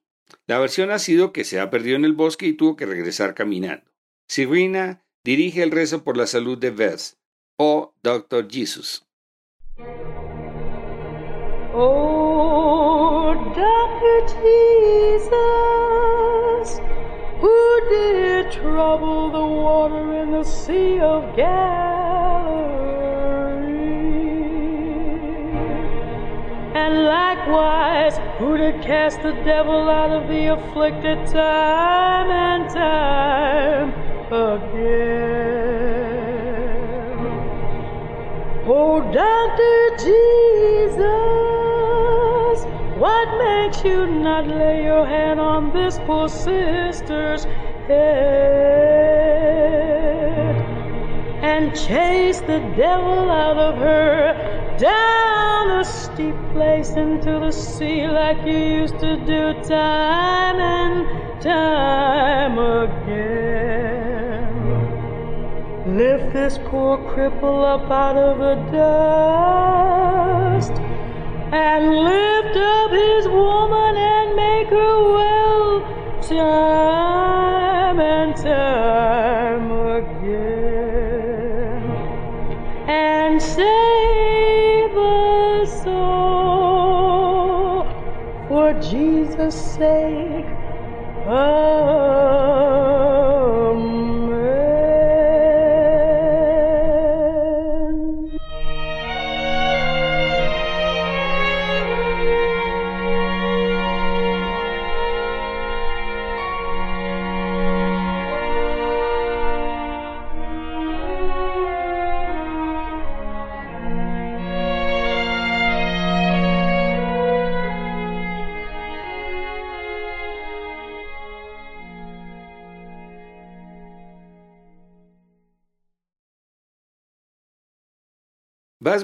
La 0.47 0.59
versión 0.59 0.91
ha 0.91 0.99
sido 0.99 1.33
que 1.33 1.45
se 1.45 1.61
ha 1.61 1.71
perdido 1.71 1.97
en 1.97 2.05
el 2.05 2.13
bosque 2.13 2.47
y 2.47 2.55
tuvo 2.55 2.77
que 2.77 2.87
regresar 2.87 3.35
caminando. 3.35 3.85
Serena 4.29 5.05
dirige 5.25 5.63
el 5.63 5.71
rezo 5.71 6.03
por 6.05 6.17
la 6.17 6.27
salud 6.27 6.59
de 6.59 6.71
Beth 6.71 7.17
o 7.59 7.95
Dr. 8.03 8.49
Jesus. 8.51 9.05
Oh, 11.75 13.35
Dr. 13.55 14.27
Jesus, 14.43 15.71
who 17.41 17.81
did 17.91 18.51
trouble 18.53 19.31
the 19.31 19.47
water 19.47 20.15
in 20.15 20.45
sea 20.45 21.01
of 21.01 21.25
And 21.39 22.86
likewise, 27.47 28.19
who 28.39 28.57
did 28.57 28.83
cast 28.83 29.23
the 29.23 29.33
devil 29.45 29.89
out 29.89 30.11
of 30.11 30.29
the 30.29 30.53
afflicted 30.53 31.27
time 31.27 32.31
and 32.31 32.69
time 32.71 33.91
again? 34.33 35.07
Oh, 38.69 39.01
Doctor 39.13 39.97
Jesus, 40.05 41.05
what 42.99 43.29
makes 43.39 43.85
you 43.85 44.07
not 44.07 44.49
lay 44.49 44.85
your 44.85 45.07
hand 45.07 45.39
on 45.41 45.73
this 45.73 45.99
poor 46.07 46.29
sister's 46.29 47.45
head? 47.87 48.67
And 51.47 51.65
chase 51.75 52.41
the 52.41 52.59
devil 52.77 53.31
out 53.31 53.57
of 53.57 53.77
her 53.79 54.77
down 54.79 55.71
a 55.81 55.85
steep 55.85 56.35
place 56.53 56.91
into 56.91 57.39
the 57.45 57.53
sea 57.53 58.09
like 58.09 58.39
you 58.45 58.59
used 58.81 58.99
to 58.99 59.17
do 59.33 59.43
time 59.63 60.59
and 60.59 60.97
time 61.41 62.59
again. 62.83 64.55
Lift 65.97 66.33
this 66.33 66.59
poor 66.67 66.99
cripple 67.13 67.61
up 67.75 67.89
out 67.91 68.17
of 68.17 68.39
the 68.39 68.57
dust 68.77 69.67
and 71.65 71.83
lift 72.11 72.57
up 72.57 72.91
his 72.91 73.29
woman 73.29 73.97
and 73.97 74.35
make 74.45 74.69
her 74.81 74.97
well 75.17 75.81
time 76.29 76.96
forsake. 89.47 90.47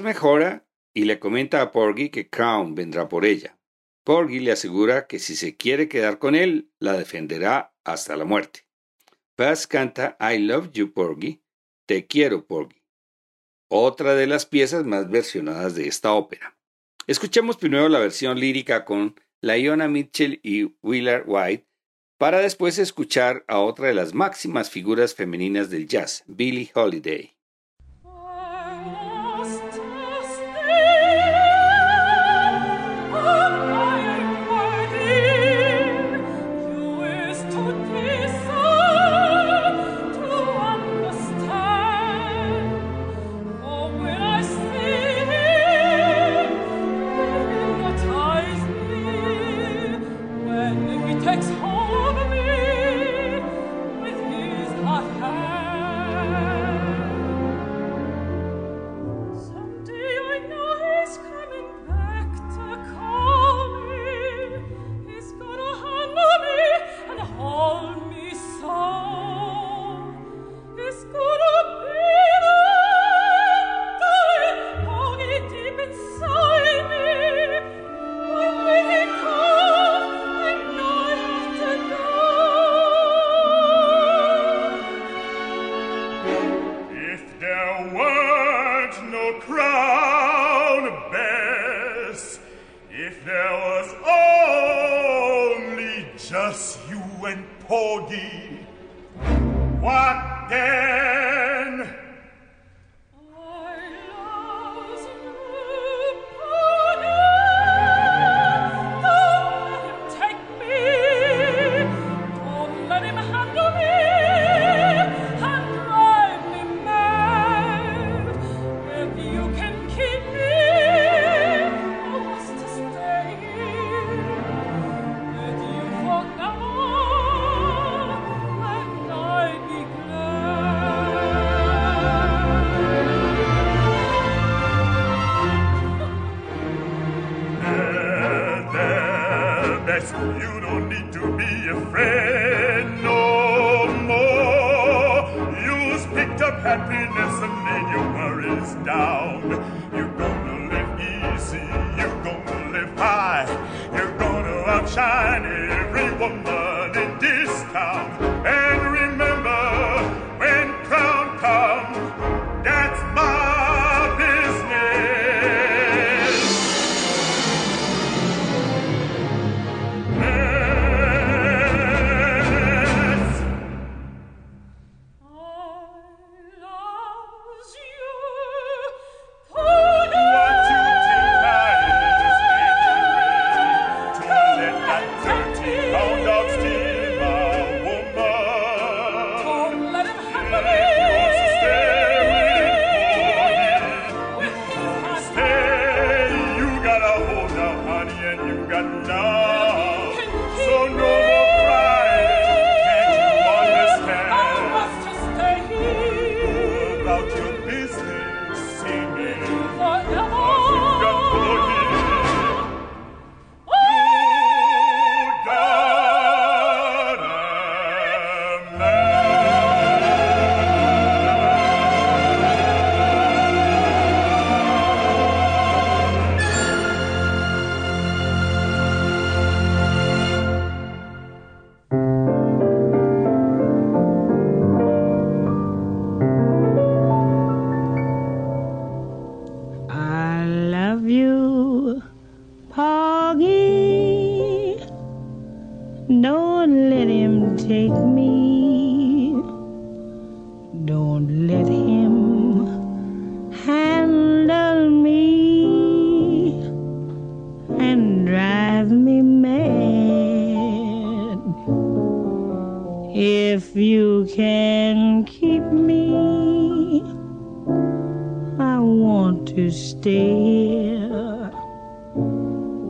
Mejora 0.01 0.65
y 0.93 1.05
le 1.05 1.19
comenta 1.19 1.61
a 1.61 1.71
Porgy 1.71 2.09
que 2.09 2.29
Crown 2.29 2.75
vendrá 2.75 3.09
por 3.09 3.25
ella. 3.25 3.57
Porgy 4.03 4.39
le 4.39 4.51
asegura 4.51 5.07
que 5.07 5.19
si 5.19 5.35
se 5.35 5.55
quiere 5.55 5.87
quedar 5.87 6.19
con 6.19 6.35
él, 6.35 6.71
la 6.79 6.93
defenderá 6.93 7.73
hasta 7.83 8.15
la 8.15 8.25
muerte. 8.25 8.65
Buzz 9.37 9.65
canta 9.67 10.17
I 10.19 10.39
Love 10.39 10.71
You 10.71 10.93
Porgy, 10.93 11.41
Te 11.85 12.05
quiero 12.05 12.45
Porgy, 12.45 12.83
otra 13.69 14.13
de 14.13 14.27
las 14.27 14.45
piezas 14.45 14.85
más 14.85 15.09
versionadas 15.09 15.73
de 15.75 15.87
esta 15.87 16.13
ópera. 16.13 16.57
Escuchemos 17.07 17.57
primero 17.57 17.89
la 17.89 17.99
versión 17.99 18.39
lírica 18.39 18.85
con 18.85 19.19
Lionel 19.41 19.89
Mitchell 19.89 20.39
y 20.43 20.75
Willard 20.81 21.23
White, 21.27 21.67
para 22.17 22.39
después 22.39 22.77
escuchar 22.77 23.43
a 23.47 23.59
otra 23.59 23.87
de 23.87 23.93
las 23.93 24.13
máximas 24.13 24.69
figuras 24.69 25.15
femeninas 25.15 25.69
del 25.69 25.87
jazz, 25.87 26.23
Billie 26.27 26.71
Holiday. 26.73 27.32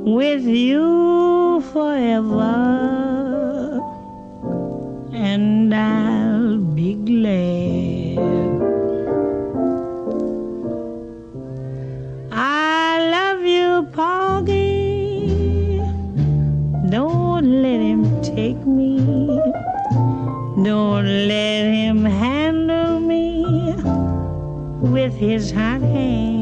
With 0.05 0.43
you 0.43 1.61
forever, 1.71 2.43
and 5.13 5.73
I'll 5.73 6.57
be 6.57 6.95
glad. 6.95 8.17
I 12.33 13.09
love 13.11 13.43
you, 13.45 13.87
Poggy. 13.93 15.79
Don't 16.89 17.61
let 17.61 17.79
him 17.79 18.21
take 18.21 18.59
me. 18.65 18.97
Don't 20.63 21.05
let 21.05 21.63
him 21.63 22.03
handle 22.03 22.99
me 22.99 23.73
with 24.81 25.13
his 25.15 25.49
hot 25.49 25.81
hands. 25.81 26.32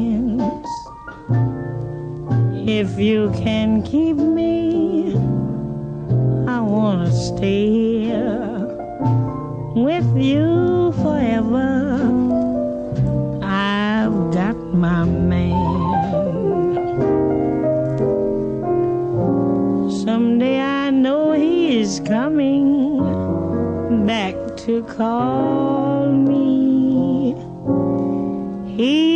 If 2.82 2.98
you 2.98 3.30
can 3.36 3.84
keep 3.84 4.16
me, 4.16 5.14
I 6.48 6.58
wanna 6.60 7.12
stay 7.12 7.70
here 7.70 8.66
with 9.76 10.10
you 10.16 10.90
forever. 11.00 11.70
I've 13.40 14.18
got 14.34 14.56
my 14.74 15.04
man. 15.04 15.62
Someday 20.04 20.58
I 20.58 20.90
know 20.90 21.30
he 21.34 21.78
is 21.78 22.00
coming 22.00 22.98
back 24.06 24.34
to 24.64 24.82
call 24.82 26.10
me. 26.10 27.36
He's 28.76 29.11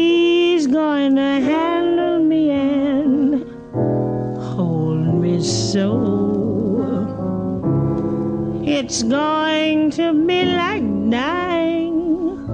It's 8.89 9.03
going 9.03 9.91
to 9.99 10.12
be 10.28 10.45
like 10.45 11.11
dying, 11.11 12.47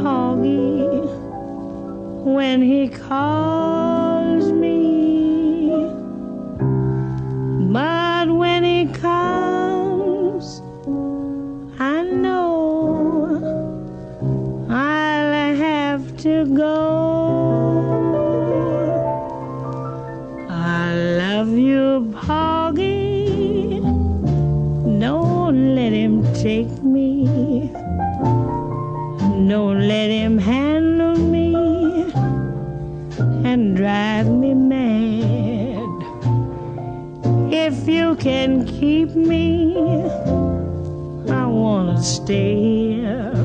Poggy, 0.00 0.86
when 2.22 2.62
he 2.62 2.88
calls 2.88 3.73
If 37.86 37.90
you 37.90 38.16
can 38.16 38.64
keep 38.64 39.14
me, 39.14 39.76
I 41.28 41.44
wanna 41.44 42.02
stay 42.02 43.43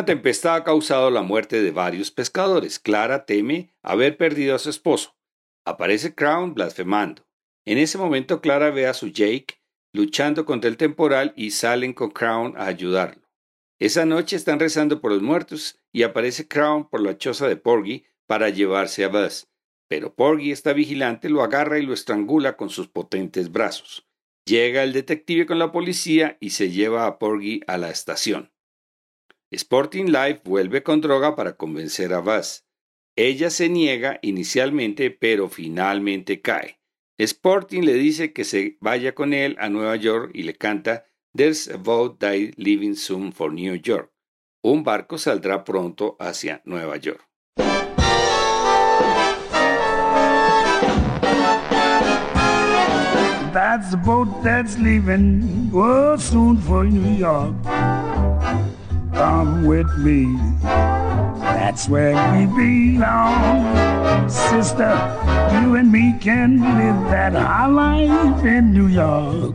Una 0.00 0.06
tempestad 0.06 0.56
ha 0.56 0.64
causado 0.64 1.10
la 1.10 1.20
muerte 1.20 1.60
de 1.60 1.72
varios 1.72 2.10
pescadores. 2.10 2.78
Clara 2.78 3.26
teme 3.26 3.74
haber 3.82 4.16
perdido 4.16 4.54
a 4.54 4.58
su 4.58 4.70
esposo. 4.70 5.14
Aparece 5.66 6.14
Crown 6.14 6.54
blasfemando. 6.54 7.26
En 7.66 7.76
ese 7.76 7.98
momento 7.98 8.40
Clara 8.40 8.70
ve 8.70 8.86
a 8.86 8.94
su 8.94 9.08
Jake 9.08 9.60
luchando 9.92 10.46
contra 10.46 10.70
el 10.70 10.78
temporal 10.78 11.34
y 11.36 11.50
salen 11.50 11.92
con 11.92 12.12
Crown 12.12 12.54
a 12.56 12.64
ayudarlo. 12.64 13.28
Esa 13.78 14.06
noche 14.06 14.36
están 14.36 14.58
rezando 14.58 15.02
por 15.02 15.12
los 15.12 15.20
muertos 15.20 15.78
y 15.92 16.02
aparece 16.02 16.48
Crown 16.48 16.88
por 16.88 17.02
la 17.02 17.18
choza 17.18 17.46
de 17.46 17.56
Porgy 17.56 18.06
para 18.26 18.48
llevarse 18.48 19.04
a 19.04 19.08
Buzz. 19.08 19.48
Pero 19.86 20.14
Porgy 20.14 20.50
está 20.50 20.72
vigilante, 20.72 21.28
lo 21.28 21.42
agarra 21.42 21.78
y 21.78 21.82
lo 21.82 21.92
estrangula 21.92 22.56
con 22.56 22.70
sus 22.70 22.88
potentes 22.88 23.52
brazos. 23.52 24.08
Llega 24.46 24.82
el 24.82 24.94
detective 24.94 25.44
con 25.44 25.58
la 25.58 25.72
policía 25.72 26.38
y 26.40 26.50
se 26.50 26.70
lleva 26.70 27.04
a 27.04 27.18
Porgy 27.18 27.60
a 27.66 27.76
la 27.76 27.90
estación. 27.90 28.50
Sporting 29.52 30.06
Life 30.06 30.42
vuelve 30.44 30.84
con 30.84 31.00
droga 31.00 31.34
para 31.34 31.56
convencer 31.56 32.12
a 32.12 32.20
Buzz. 32.20 32.64
Ella 33.16 33.50
se 33.50 33.68
niega 33.68 34.20
inicialmente, 34.22 35.10
pero 35.10 35.48
finalmente 35.48 36.40
cae. 36.40 36.78
Sporting 37.18 37.82
le 37.82 37.94
dice 37.94 38.32
que 38.32 38.44
se 38.44 38.78
vaya 38.80 39.12
con 39.14 39.34
él 39.34 39.56
a 39.58 39.68
Nueva 39.68 39.96
York 39.96 40.30
y 40.34 40.44
le 40.44 40.54
canta 40.54 41.04
There's 41.36 41.68
a 41.68 41.76
boat 41.76 42.20
that 42.20 42.36
leaving 42.56 42.94
soon 42.94 43.32
for 43.32 43.52
New 43.52 43.74
York. 43.74 44.12
Un 44.62 44.84
barco 44.84 45.18
saldrá 45.18 45.64
pronto 45.64 46.16
hacia 46.20 46.62
Nueva 46.64 46.96
York. 46.96 47.26
That's 53.52 53.96
boat 53.96 54.28
that's 54.44 54.76
oh, 55.74 56.16
York. 57.18 57.99
Come 59.20 59.66
with 59.66 59.98
me. 59.98 60.24
That's 61.60 61.90
where 61.90 62.16
we 62.32 62.46
belong. 62.46 64.30
Sister, 64.30 64.96
you 65.60 65.74
and 65.76 65.92
me 65.92 66.14
can 66.18 66.58
live 66.58 67.10
that 67.10 67.34
high 67.34 67.66
life 67.66 68.42
in 68.46 68.72
New 68.72 68.86
York. 68.86 69.54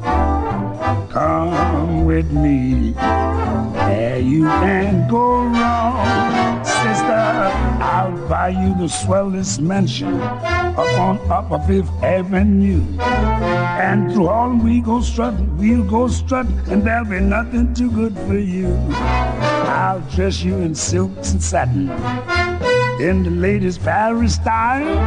Come 1.10 2.06
with 2.06 2.32
me. 2.32 2.91
There 2.91 4.20
you 4.20 4.43
can't 4.43 5.10
go 5.10 5.45
wrong. 5.45 6.64
Sister, 6.64 7.26
I'll 7.82 8.30
buy 8.30 8.49
you 8.49 8.76
the 8.78 8.88
swellest 8.88 9.60
mansion 9.60 10.22
up 10.22 10.99
on 10.99 11.20
Upper 11.32 11.60
Fifth 11.66 11.89
Avenue. 12.03 12.84
And 12.99 14.14
through 14.14 14.28
all 14.28 14.53
we 14.56 14.80
go 14.80 15.01
strutting, 15.01 15.58
we'll 15.58 15.84
go 15.84 16.08
strutting, 16.08 16.60
and 16.70 16.84
there'll 16.84 17.06
be 17.06 17.20
nothing 17.20 17.74
too 17.74 17.89
good 17.89 18.16
for 18.28 18.38
you. 18.38 18.68
I'll 19.76 20.01
dress 20.16 20.41
you 20.41 20.56
in 20.58 20.74
silks 20.74 21.32
and 21.32 21.43
satin, 21.43 21.88
in 23.00 23.24
the 23.24 23.30
latest 23.30 23.82
Paris 23.84 24.36
style. 24.36 24.98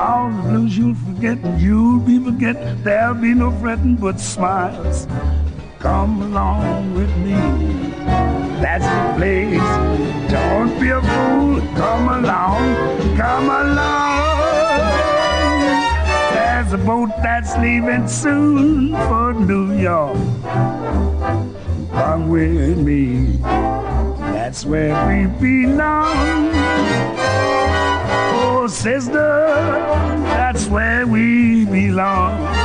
All 0.00 0.30
the 0.30 0.42
blues 0.42 0.76
you'll 0.76 0.94
forget, 0.94 1.38
you'll 1.60 2.00
be 2.00 2.18
forgetting. 2.18 2.82
There'll 2.82 3.14
be 3.14 3.34
no 3.34 3.50
fretting 3.60 3.96
but 3.96 4.18
smiles. 4.18 5.06
Come 5.78 6.22
along 6.22 6.94
with 6.94 7.14
me. 7.18 7.36
That's 8.60 8.84
the 8.84 9.18
place. 9.18 10.30
Don't 10.30 10.80
be 10.80 10.88
a 10.88 11.00
fool. 11.00 11.60
Come 11.76 12.08
along. 12.08 13.16
Come 13.16 13.50
along. 13.50 14.16
There's 16.32 16.72
a 16.72 16.78
boat 16.78 17.10
that's 17.22 17.56
leaving 17.58 18.08
soon 18.08 18.92
for 19.08 19.34
New 19.34 19.78
York. 19.78 20.16
Come 21.92 22.28
with 22.28 22.78
me. 22.78 23.38
That's 24.46 24.64
where 24.64 25.08
we 25.08 25.26
belong. 25.40 26.50
Oh, 28.32 28.68
sister, 28.70 29.48
that's 30.22 30.68
where 30.68 31.04
we 31.04 31.64
belong. 31.64 32.55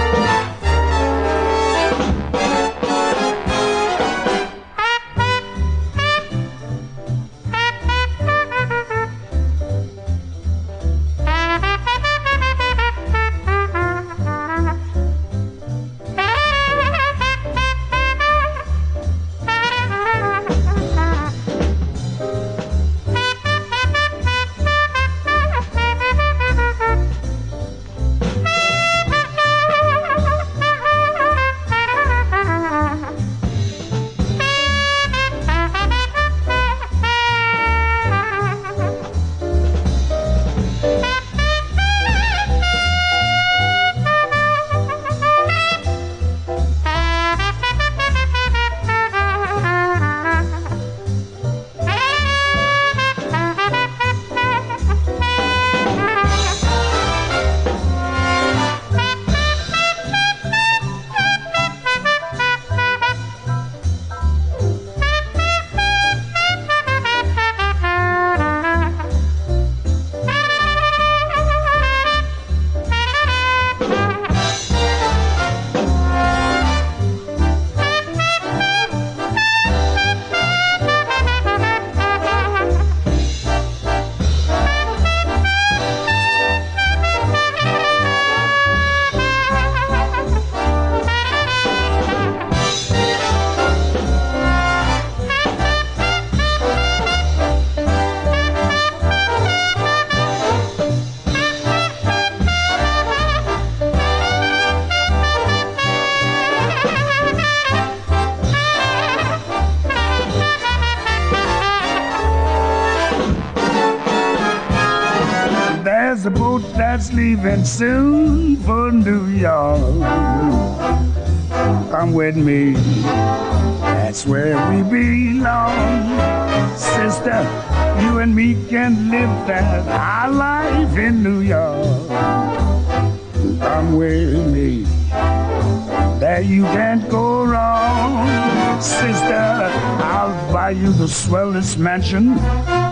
Mansion 142.11 142.37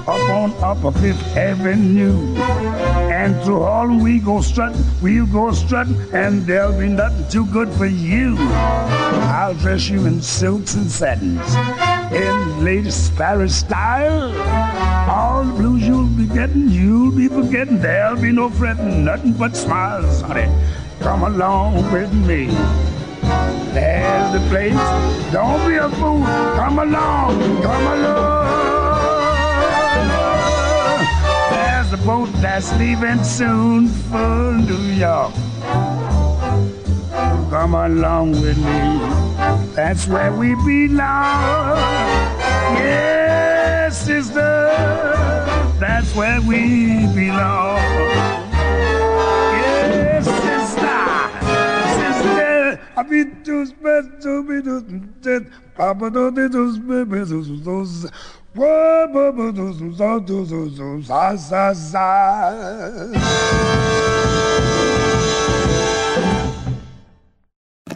up 0.08 0.30
on 0.30 0.54
Upper 0.64 0.92
Fifth 1.00 1.36
Avenue. 1.36 2.36
And 3.12 3.42
through 3.44 3.64
all 3.64 3.88
we 3.88 4.20
go 4.20 4.42
strutting, 4.42 4.84
we'll 5.02 5.26
go 5.26 5.52
strutting, 5.52 5.98
and 6.14 6.46
there'll 6.46 6.78
be 6.78 6.88
nothing 6.88 7.28
too 7.30 7.46
good 7.48 7.70
for 7.74 7.86
you. 7.86 8.36
I'll 8.40 9.56
dress 9.56 9.90
you 9.90 10.06
in 10.06 10.22
silks 10.22 10.76
and 10.76 10.90
satins, 10.90 11.56
in 12.12 12.64
latest 12.64 13.16
Paris 13.16 13.56
style. 13.56 14.34
All 15.10 15.44
the 15.44 15.54
blues 15.54 15.86
you'll 15.86 16.08
be 16.08 16.28
getting, 16.28 16.70
you'll 16.70 17.12
be 17.12 17.28
forgetting. 17.28 17.82
There'll 17.82 18.22
be 18.22 18.32
no 18.32 18.50
fretting, 18.50 19.06
nothing 19.06 19.34
but 19.34 19.56
smiles, 19.56 20.22
honey. 20.22 20.50
Come 21.02 21.24
along 21.24 21.92
with 21.92 22.14
me. 22.14 22.48
There's 23.74 24.34
the 24.34 24.40
place. 24.50 24.74
Don't 25.32 25.68
be 25.68 25.76
a 25.76 25.90
fool. 25.90 26.24
Come 26.56 26.80
along, 26.80 27.62
come 27.62 27.88
along. 27.88 28.49
There's 31.90 32.02
the 32.02 32.06
boat 32.06 32.30
that's 32.34 32.72
leaving 32.78 33.24
soon 33.24 33.88
for 33.88 34.54
New 34.54 34.94
York. 34.94 35.34
Come 37.50 37.74
along 37.74 38.34
with 38.34 38.58
me. 38.58 39.00
That's 39.74 40.08
where 40.08 40.32
we 40.32 40.54
belong. 40.54 41.78
Yes, 42.78 44.06
sister. 44.06 44.70
That's 45.80 46.14
where 46.16 46.40
we 46.42 47.08
belong. 47.16 47.80
Yes, 49.58 50.26
sister. 50.46 51.02
Sister. 51.98 52.80
I 52.98 53.04
beat 53.10 53.44
those 53.44 53.74
best 53.74 54.10
to 54.22 54.44
be 54.44 54.62
those 54.62 54.84
Papa 55.76 56.12
do 56.12 56.30
de 56.30 56.50
dos 56.50 56.78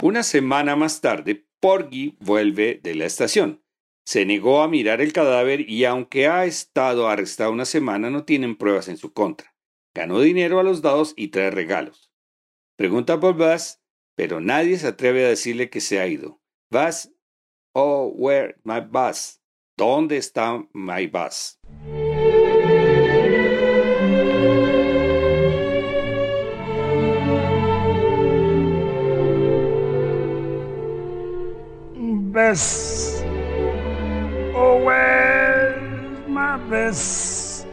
Una 0.04 0.22
semana 0.22 0.76
más 0.76 1.02
tarde, 1.02 1.48
Porgy 1.60 2.18
vuelve 2.20 2.80
de 2.84 2.94
la 2.94 3.06
estación. 3.06 3.64
Se 4.06 4.26
negó 4.26 4.62
a 4.62 4.68
mirar 4.68 5.02
el 5.02 5.12
cadáver 5.12 5.68
y 5.68 5.86
aunque 5.86 6.28
ha 6.28 6.46
estado 6.46 7.08
arrestado 7.08 7.52
una 7.52 7.66
semana 7.66 8.12
no 8.12 8.24
tienen 8.24 8.56
pruebas 8.56 8.90
en 8.90 8.98
su 8.98 9.12
contra. 9.12 9.56
Ganó 9.96 10.20
dinero 10.20 10.60
a 10.60 10.64
los 10.64 10.84
dados 10.84 11.14
y 11.16 11.30
trae 11.30 11.50
regalos. 11.50 12.12
Pregunta 12.76 13.20
por 13.20 13.36
Buzz, 13.36 13.80
pero 14.16 14.40
nadie 14.40 14.78
se 14.78 14.88
atreve 14.88 15.26
a 15.26 15.30
decirle 15.30 15.72
que 15.72 15.82
se 15.82 16.00
ha 16.00 16.06
ido. 16.06 16.42
Buzz, 16.70 17.10
oh, 17.74 18.14
where 18.16 18.56
my 18.64 18.82
Buzz? 18.82 19.43
¿Dónde 19.76 20.18
está 20.18 20.64
my 20.72 21.08
Buzz? 21.08 21.58
Best 32.32 33.24
Oh 34.56 34.84
where's 34.84 36.28
my 36.28 36.58
best 36.70 37.68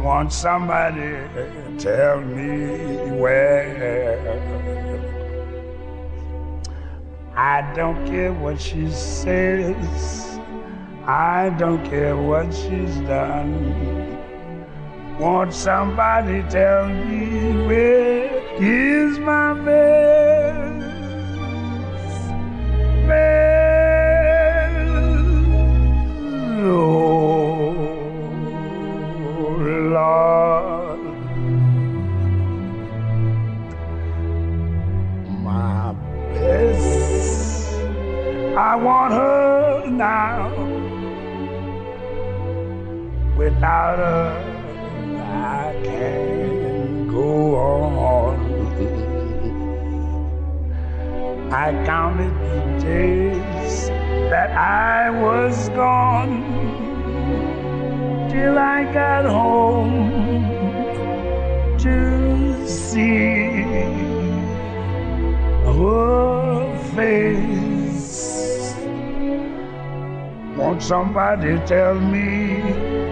Want 0.00 0.30
somebody 0.32 1.16
tell 1.78 2.20
me 2.20 3.10
where 3.20 5.13
I 7.36 7.72
don't 7.74 8.06
care 8.06 8.32
what 8.32 8.60
she 8.60 8.88
says. 8.92 10.38
I 11.04 11.50
don't 11.58 11.84
care 11.84 12.16
what 12.16 12.54
she's 12.54 12.94
done. 13.00 14.16
Won't 15.18 15.52
somebody 15.52 16.44
tell 16.48 16.88
me 16.88 17.66
where 17.66 18.40
is 18.62 19.18
my 19.18 19.54
best? 19.54 20.86
Best. 23.08 24.88
Oh, 26.62 27.74
Lord. 29.58 30.43
I 38.74 38.76
want 38.76 39.12
her 39.14 39.86
now. 39.88 40.50
Without 43.38 43.98
her, 43.98 44.34
I 45.22 45.80
can't 45.84 47.08
go 47.08 47.54
on. 47.54 48.36
I 51.52 51.70
counted 51.86 52.34
the 52.40 52.84
days 52.84 53.90
that 54.32 54.50
I 54.50 55.08
was 55.22 55.68
gone 55.68 56.42
till 58.28 58.58
I 58.58 58.92
got 58.92 59.24
home 59.24 60.18
to 61.78 62.66
see 62.66 63.62
her 65.62 66.76
face. 66.96 67.63
Won't 70.64 70.82
somebody 70.82 71.58
tell 71.66 71.94
me 71.94 72.58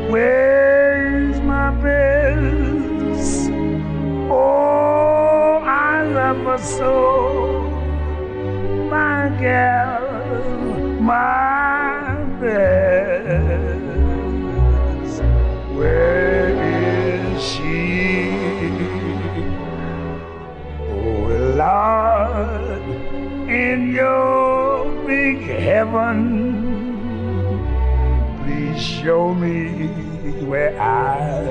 where's 0.09 1.39
my 1.43 1.71
best? 1.83 3.51
Oh, 4.31 5.61
I 5.63 6.03
love 6.03 6.39
her 6.47 6.57
so, 6.57 7.61
my 8.91 9.29
girl, 9.39 10.99
my 10.99 12.25
best. 12.41 13.83
Where 15.77 16.49
is 16.57 17.43
she? 17.45 18.31
Oh 20.89 21.29
Lord, 21.61 22.83
in 23.51 23.93
your 23.93 24.87
big 25.07 25.43
heaven, 25.43 26.62
show 29.03 29.35
me 29.35 29.89
where 30.45 30.81
I 30.81 31.43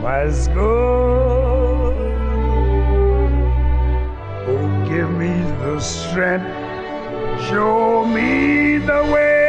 must 0.00 0.54
go. 0.54 1.94
Oh, 4.46 4.88
give 4.88 5.10
me 5.10 5.34
the 5.62 5.80
strength, 5.80 6.46
show 7.48 8.06
me 8.06 8.78
the 8.78 9.02
way. 9.12 9.42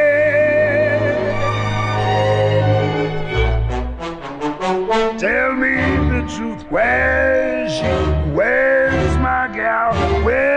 Tell 5.19 5.53
me 5.53 5.75
the 6.09 6.25
truth, 6.35 6.63
where's 6.71 7.71
she? 7.71 8.31
Where's 8.31 9.17
my 9.17 9.47
gal? 9.53 9.93
Where 10.23 10.52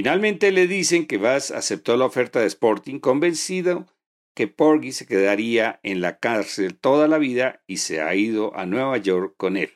Finalmente 0.00 0.50
le 0.50 0.66
dicen 0.66 1.06
que 1.06 1.18
Buzz 1.18 1.50
aceptó 1.50 1.94
la 1.98 2.06
oferta 2.06 2.40
de 2.40 2.46
Sporting 2.46 3.00
convencido 3.00 3.86
que 4.34 4.48
Porgy 4.48 4.92
se 4.92 5.04
quedaría 5.04 5.78
en 5.82 6.00
la 6.00 6.18
cárcel 6.18 6.78
toda 6.78 7.06
la 7.06 7.18
vida 7.18 7.62
y 7.66 7.76
se 7.76 8.00
ha 8.00 8.14
ido 8.14 8.56
a 8.56 8.64
Nueva 8.64 8.96
York 8.96 9.34
con 9.36 9.58
él. 9.58 9.72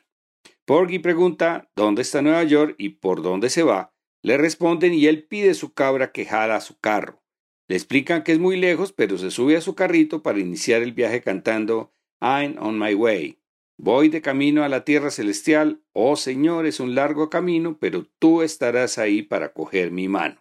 Porgy 0.65 0.97
pregunta 0.97 1.69
dónde 1.75 2.01
está 2.01 2.23
Nueva 2.23 2.43
York 2.43 2.73
y 2.79 2.89
por 2.89 3.21
dónde 3.21 3.51
se 3.51 3.61
va. 3.61 3.93
Le 4.23 4.39
responden 4.39 4.95
y 4.95 5.05
él 5.05 5.27
pide 5.27 5.53
su 5.53 5.75
cabra 5.75 6.11
que 6.11 6.25
jala 6.25 6.59
su 6.59 6.79
carro. 6.79 7.21
Le 7.67 7.75
explican 7.75 8.23
que 8.23 8.31
es 8.31 8.39
muy 8.39 8.57
lejos, 8.57 8.93
pero 8.93 9.19
se 9.19 9.29
sube 9.29 9.55
a 9.57 9.61
su 9.61 9.75
carrito 9.75 10.23
para 10.23 10.39
iniciar 10.39 10.81
el 10.81 10.93
viaje 10.93 11.21
cantando 11.21 11.93
I'm 12.19 12.57
on 12.57 12.79
my 12.79 12.95
way. 12.95 13.37
Voy 13.77 14.07
de 14.07 14.21
camino 14.21 14.63
a 14.63 14.69
la 14.69 14.85
tierra 14.85 15.11
celestial, 15.11 15.81
oh 15.91 16.15
Señor, 16.15 16.65
es 16.65 16.79
un 16.79 16.95
largo 16.95 17.29
camino, 17.29 17.77
pero 17.77 18.05
tú 18.19 18.41
estarás 18.41 18.97
ahí 18.97 19.21
para 19.21 19.51
coger 19.51 19.91
mi 19.91 20.07
mano. 20.07 20.37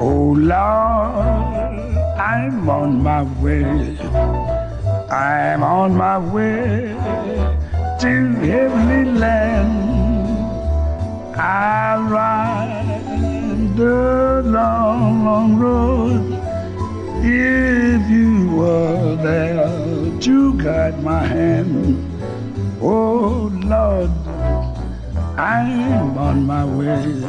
Oh 0.00 0.34
Lord, 0.36 1.94
I'm 2.18 2.68
on 2.68 3.04
my 3.04 3.22
way, 3.40 3.96
I'm 5.08 5.62
on 5.62 5.96
my 5.96 6.18
way 6.18 6.92
to 8.00 8.08
heavenly 8.42 9.04
land. 9.16 9.89
I'll 11.42 12.02
ride 12.02 13.72
the 13.74 14.42
long, 14.44 15.24
long 15.24 15.56
road 15.56 16.38
if 17.24 18.10
you 18.10 18.50
were 18.56 19.16
there 19.16 20.20
to 20.20 20.62
guide 20.62 21.02
my 21.02 21.24
hand. 21.24 21.96
Oh 22.82 23.50
Lord, 23.64 24.10
I'm 25.38 26.18
on 26.18 26.44
my 26.44 26.66
way. 26.66 27.24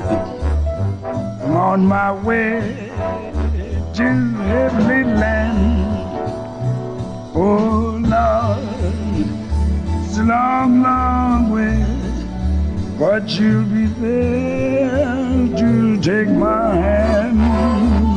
I'm 1.43 1.55
on 1.55 1.86
my 1.86 2.12
way 2.12 2.91
to 3.93 4.03
heavenly 4.03 5.05
land. 5.05 5.88
Oh 7.34 7.97
Lord, 7.97 9.28
it's 10.03 10.18
a 10.18 10.24
long, 10.24 10.82
long 10.82 11.49
way, 11.49 12.00
but 13.01 13.27
you'll 13.39 13.65
be 13.65 13.87
there 13.87 15.47
to 15.57 15.99
take 16.01 16.29
my 16.29 16.75
hand. 16.75 18.11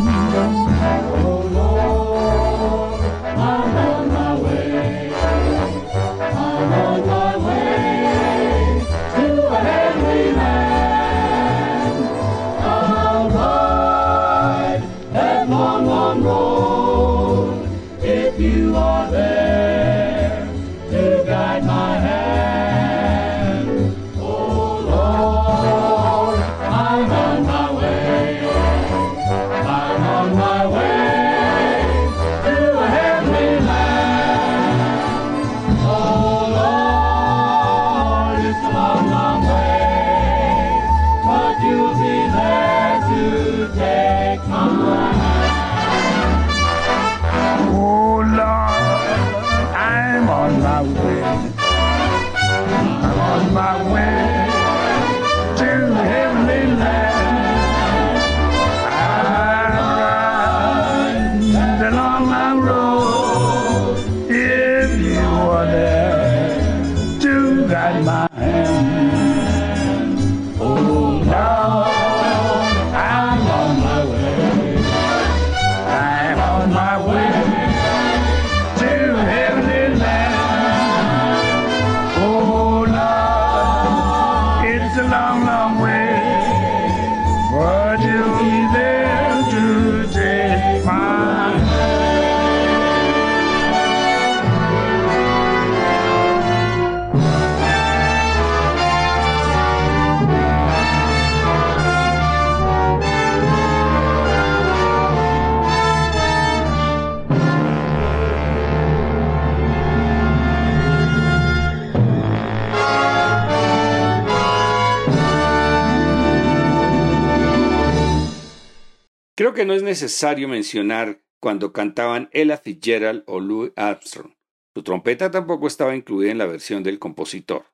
No 119.64 119.74
es 119.74 119.82
necesario 119.82 120.48
mencionar 120.48 121.22
cuando 121.40 121.72
cantaban 121.72 122.28
Ella 122.32 122.56
Fitzgerald 122.56 123.22
o 123.26 123.40
Louis 123.40 123.72
Armstrong. 123.76 124.32
Su 124.74 124.82
trompeta 124.82 125.30
tampoco 125.30 125.66
estaba 125.66 125.94
incluida 125.94 126.32
en 126.32 126.38
la 126.38 126.46
versión 126.46 126.82
del 126.82 126.98
compositor. 126.98 127.66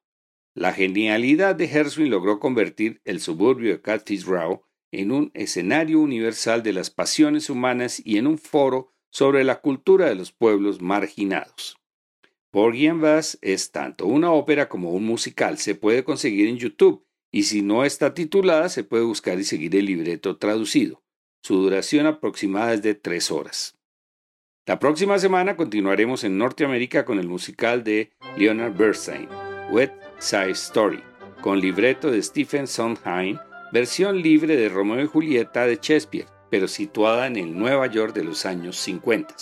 La 0.55 0.73
genialidad 0.73 1.55
de 1.55 1.67
Hershwin 1.67 2.11
logró 2.11 2.41
convertir 2.41 3.01
el 3.05 3.21
suburbio 3.21 3.71
de 3.71 3.81
Catfish 3.81 4.25
Row 4.25 4.65
en 4.93 5.13
un 5.13 5.31
escenario 5.35 6.01
universal 6.01 6.63
de 6.63 6.73
las 6.73 6.91
pasiones 6.91 7.49
humanas 7.49 8.03
y 8.05 8.19
en 8.19 8.27
un 8.27 8.39
foro 8.39 8.93
sobre 9.11 9.45
la 9.45 9.61
cultura 9.61 10.07
de 10.07 10.17
los 10.17 10.33
pueblos 10.33 10.81
marginados. 10.83 11.77
Porgy 12.51 12.89
and 12.89 13.01
Bess 13.01 13.39
es 13.43 13.71
tanto 13.71 14.07
una 14.07 14.33
ópera 14.33 14.69
como 14.69 14.91
un 14.91 15.05
musical. 15.05 15.59
Se 15.59 15.77
puede 15.77 16.03
conseguir 16.03 16.49
en 16.49 16.57
YouTube 16.57 17.07
y 17.31 17.45
si 17.45 17.63
no 17.63 17.85
está 17.85 18.13
titulada 18.13 18.69
se 18.69 18.83
puede 18.83 19.05
buscar 19.05 19.39
y 19.39 19.45
seguir 19.45 19.77
el 19.77 19.87
libreto 19.87 20.37
traducido. 20.37 21.03
Su 21.43 21.57
duración 21.57 22.07
aproximada 22.07 22.75
es 22.75 22.83
de 22.83 22.95
tres 22.95 23.31
horas. 23.31 23.77
La 24.67 24.79
próxima 24.79 25.19
semana 25.19 25.57
continuaremos 25.57 26.23
en 26.23 26.39
Norteamérica 26.39 27.05
con 27.05 27.19
el 27.19 27.29
musical 27.29 27.83
de 27.83 28.13
Leonard 28.37 28.77
Bernstein, 28.77 29.29
Wet 29.71 29.93
Side 30.19 30.51
Story, 30.51 31.03
con 31.41 31.59
libreto 31.61 32.11
de 32.11 32.23
Stephen 32.23 32.67
Sondheim, 32.67 33.39
versión 33.73 34.21
libre 34.21 34.57
de 34.57 34.69
Romeo 34.69 35.03
y 35.03 35.07
Julieta 35.07 35.67
de 35.67 35.79
Shakespeare, 35.81 36.27
pero 36.51 36.69
situada 36.69 37.27
en 37.27 37.37
el 37.37 37.59
Nueva 37.59 37.87
York 37.87 38.15
de 38.15 38.25
los 38.25 38.45
años 38.45 38.77
50. 38.77 39.35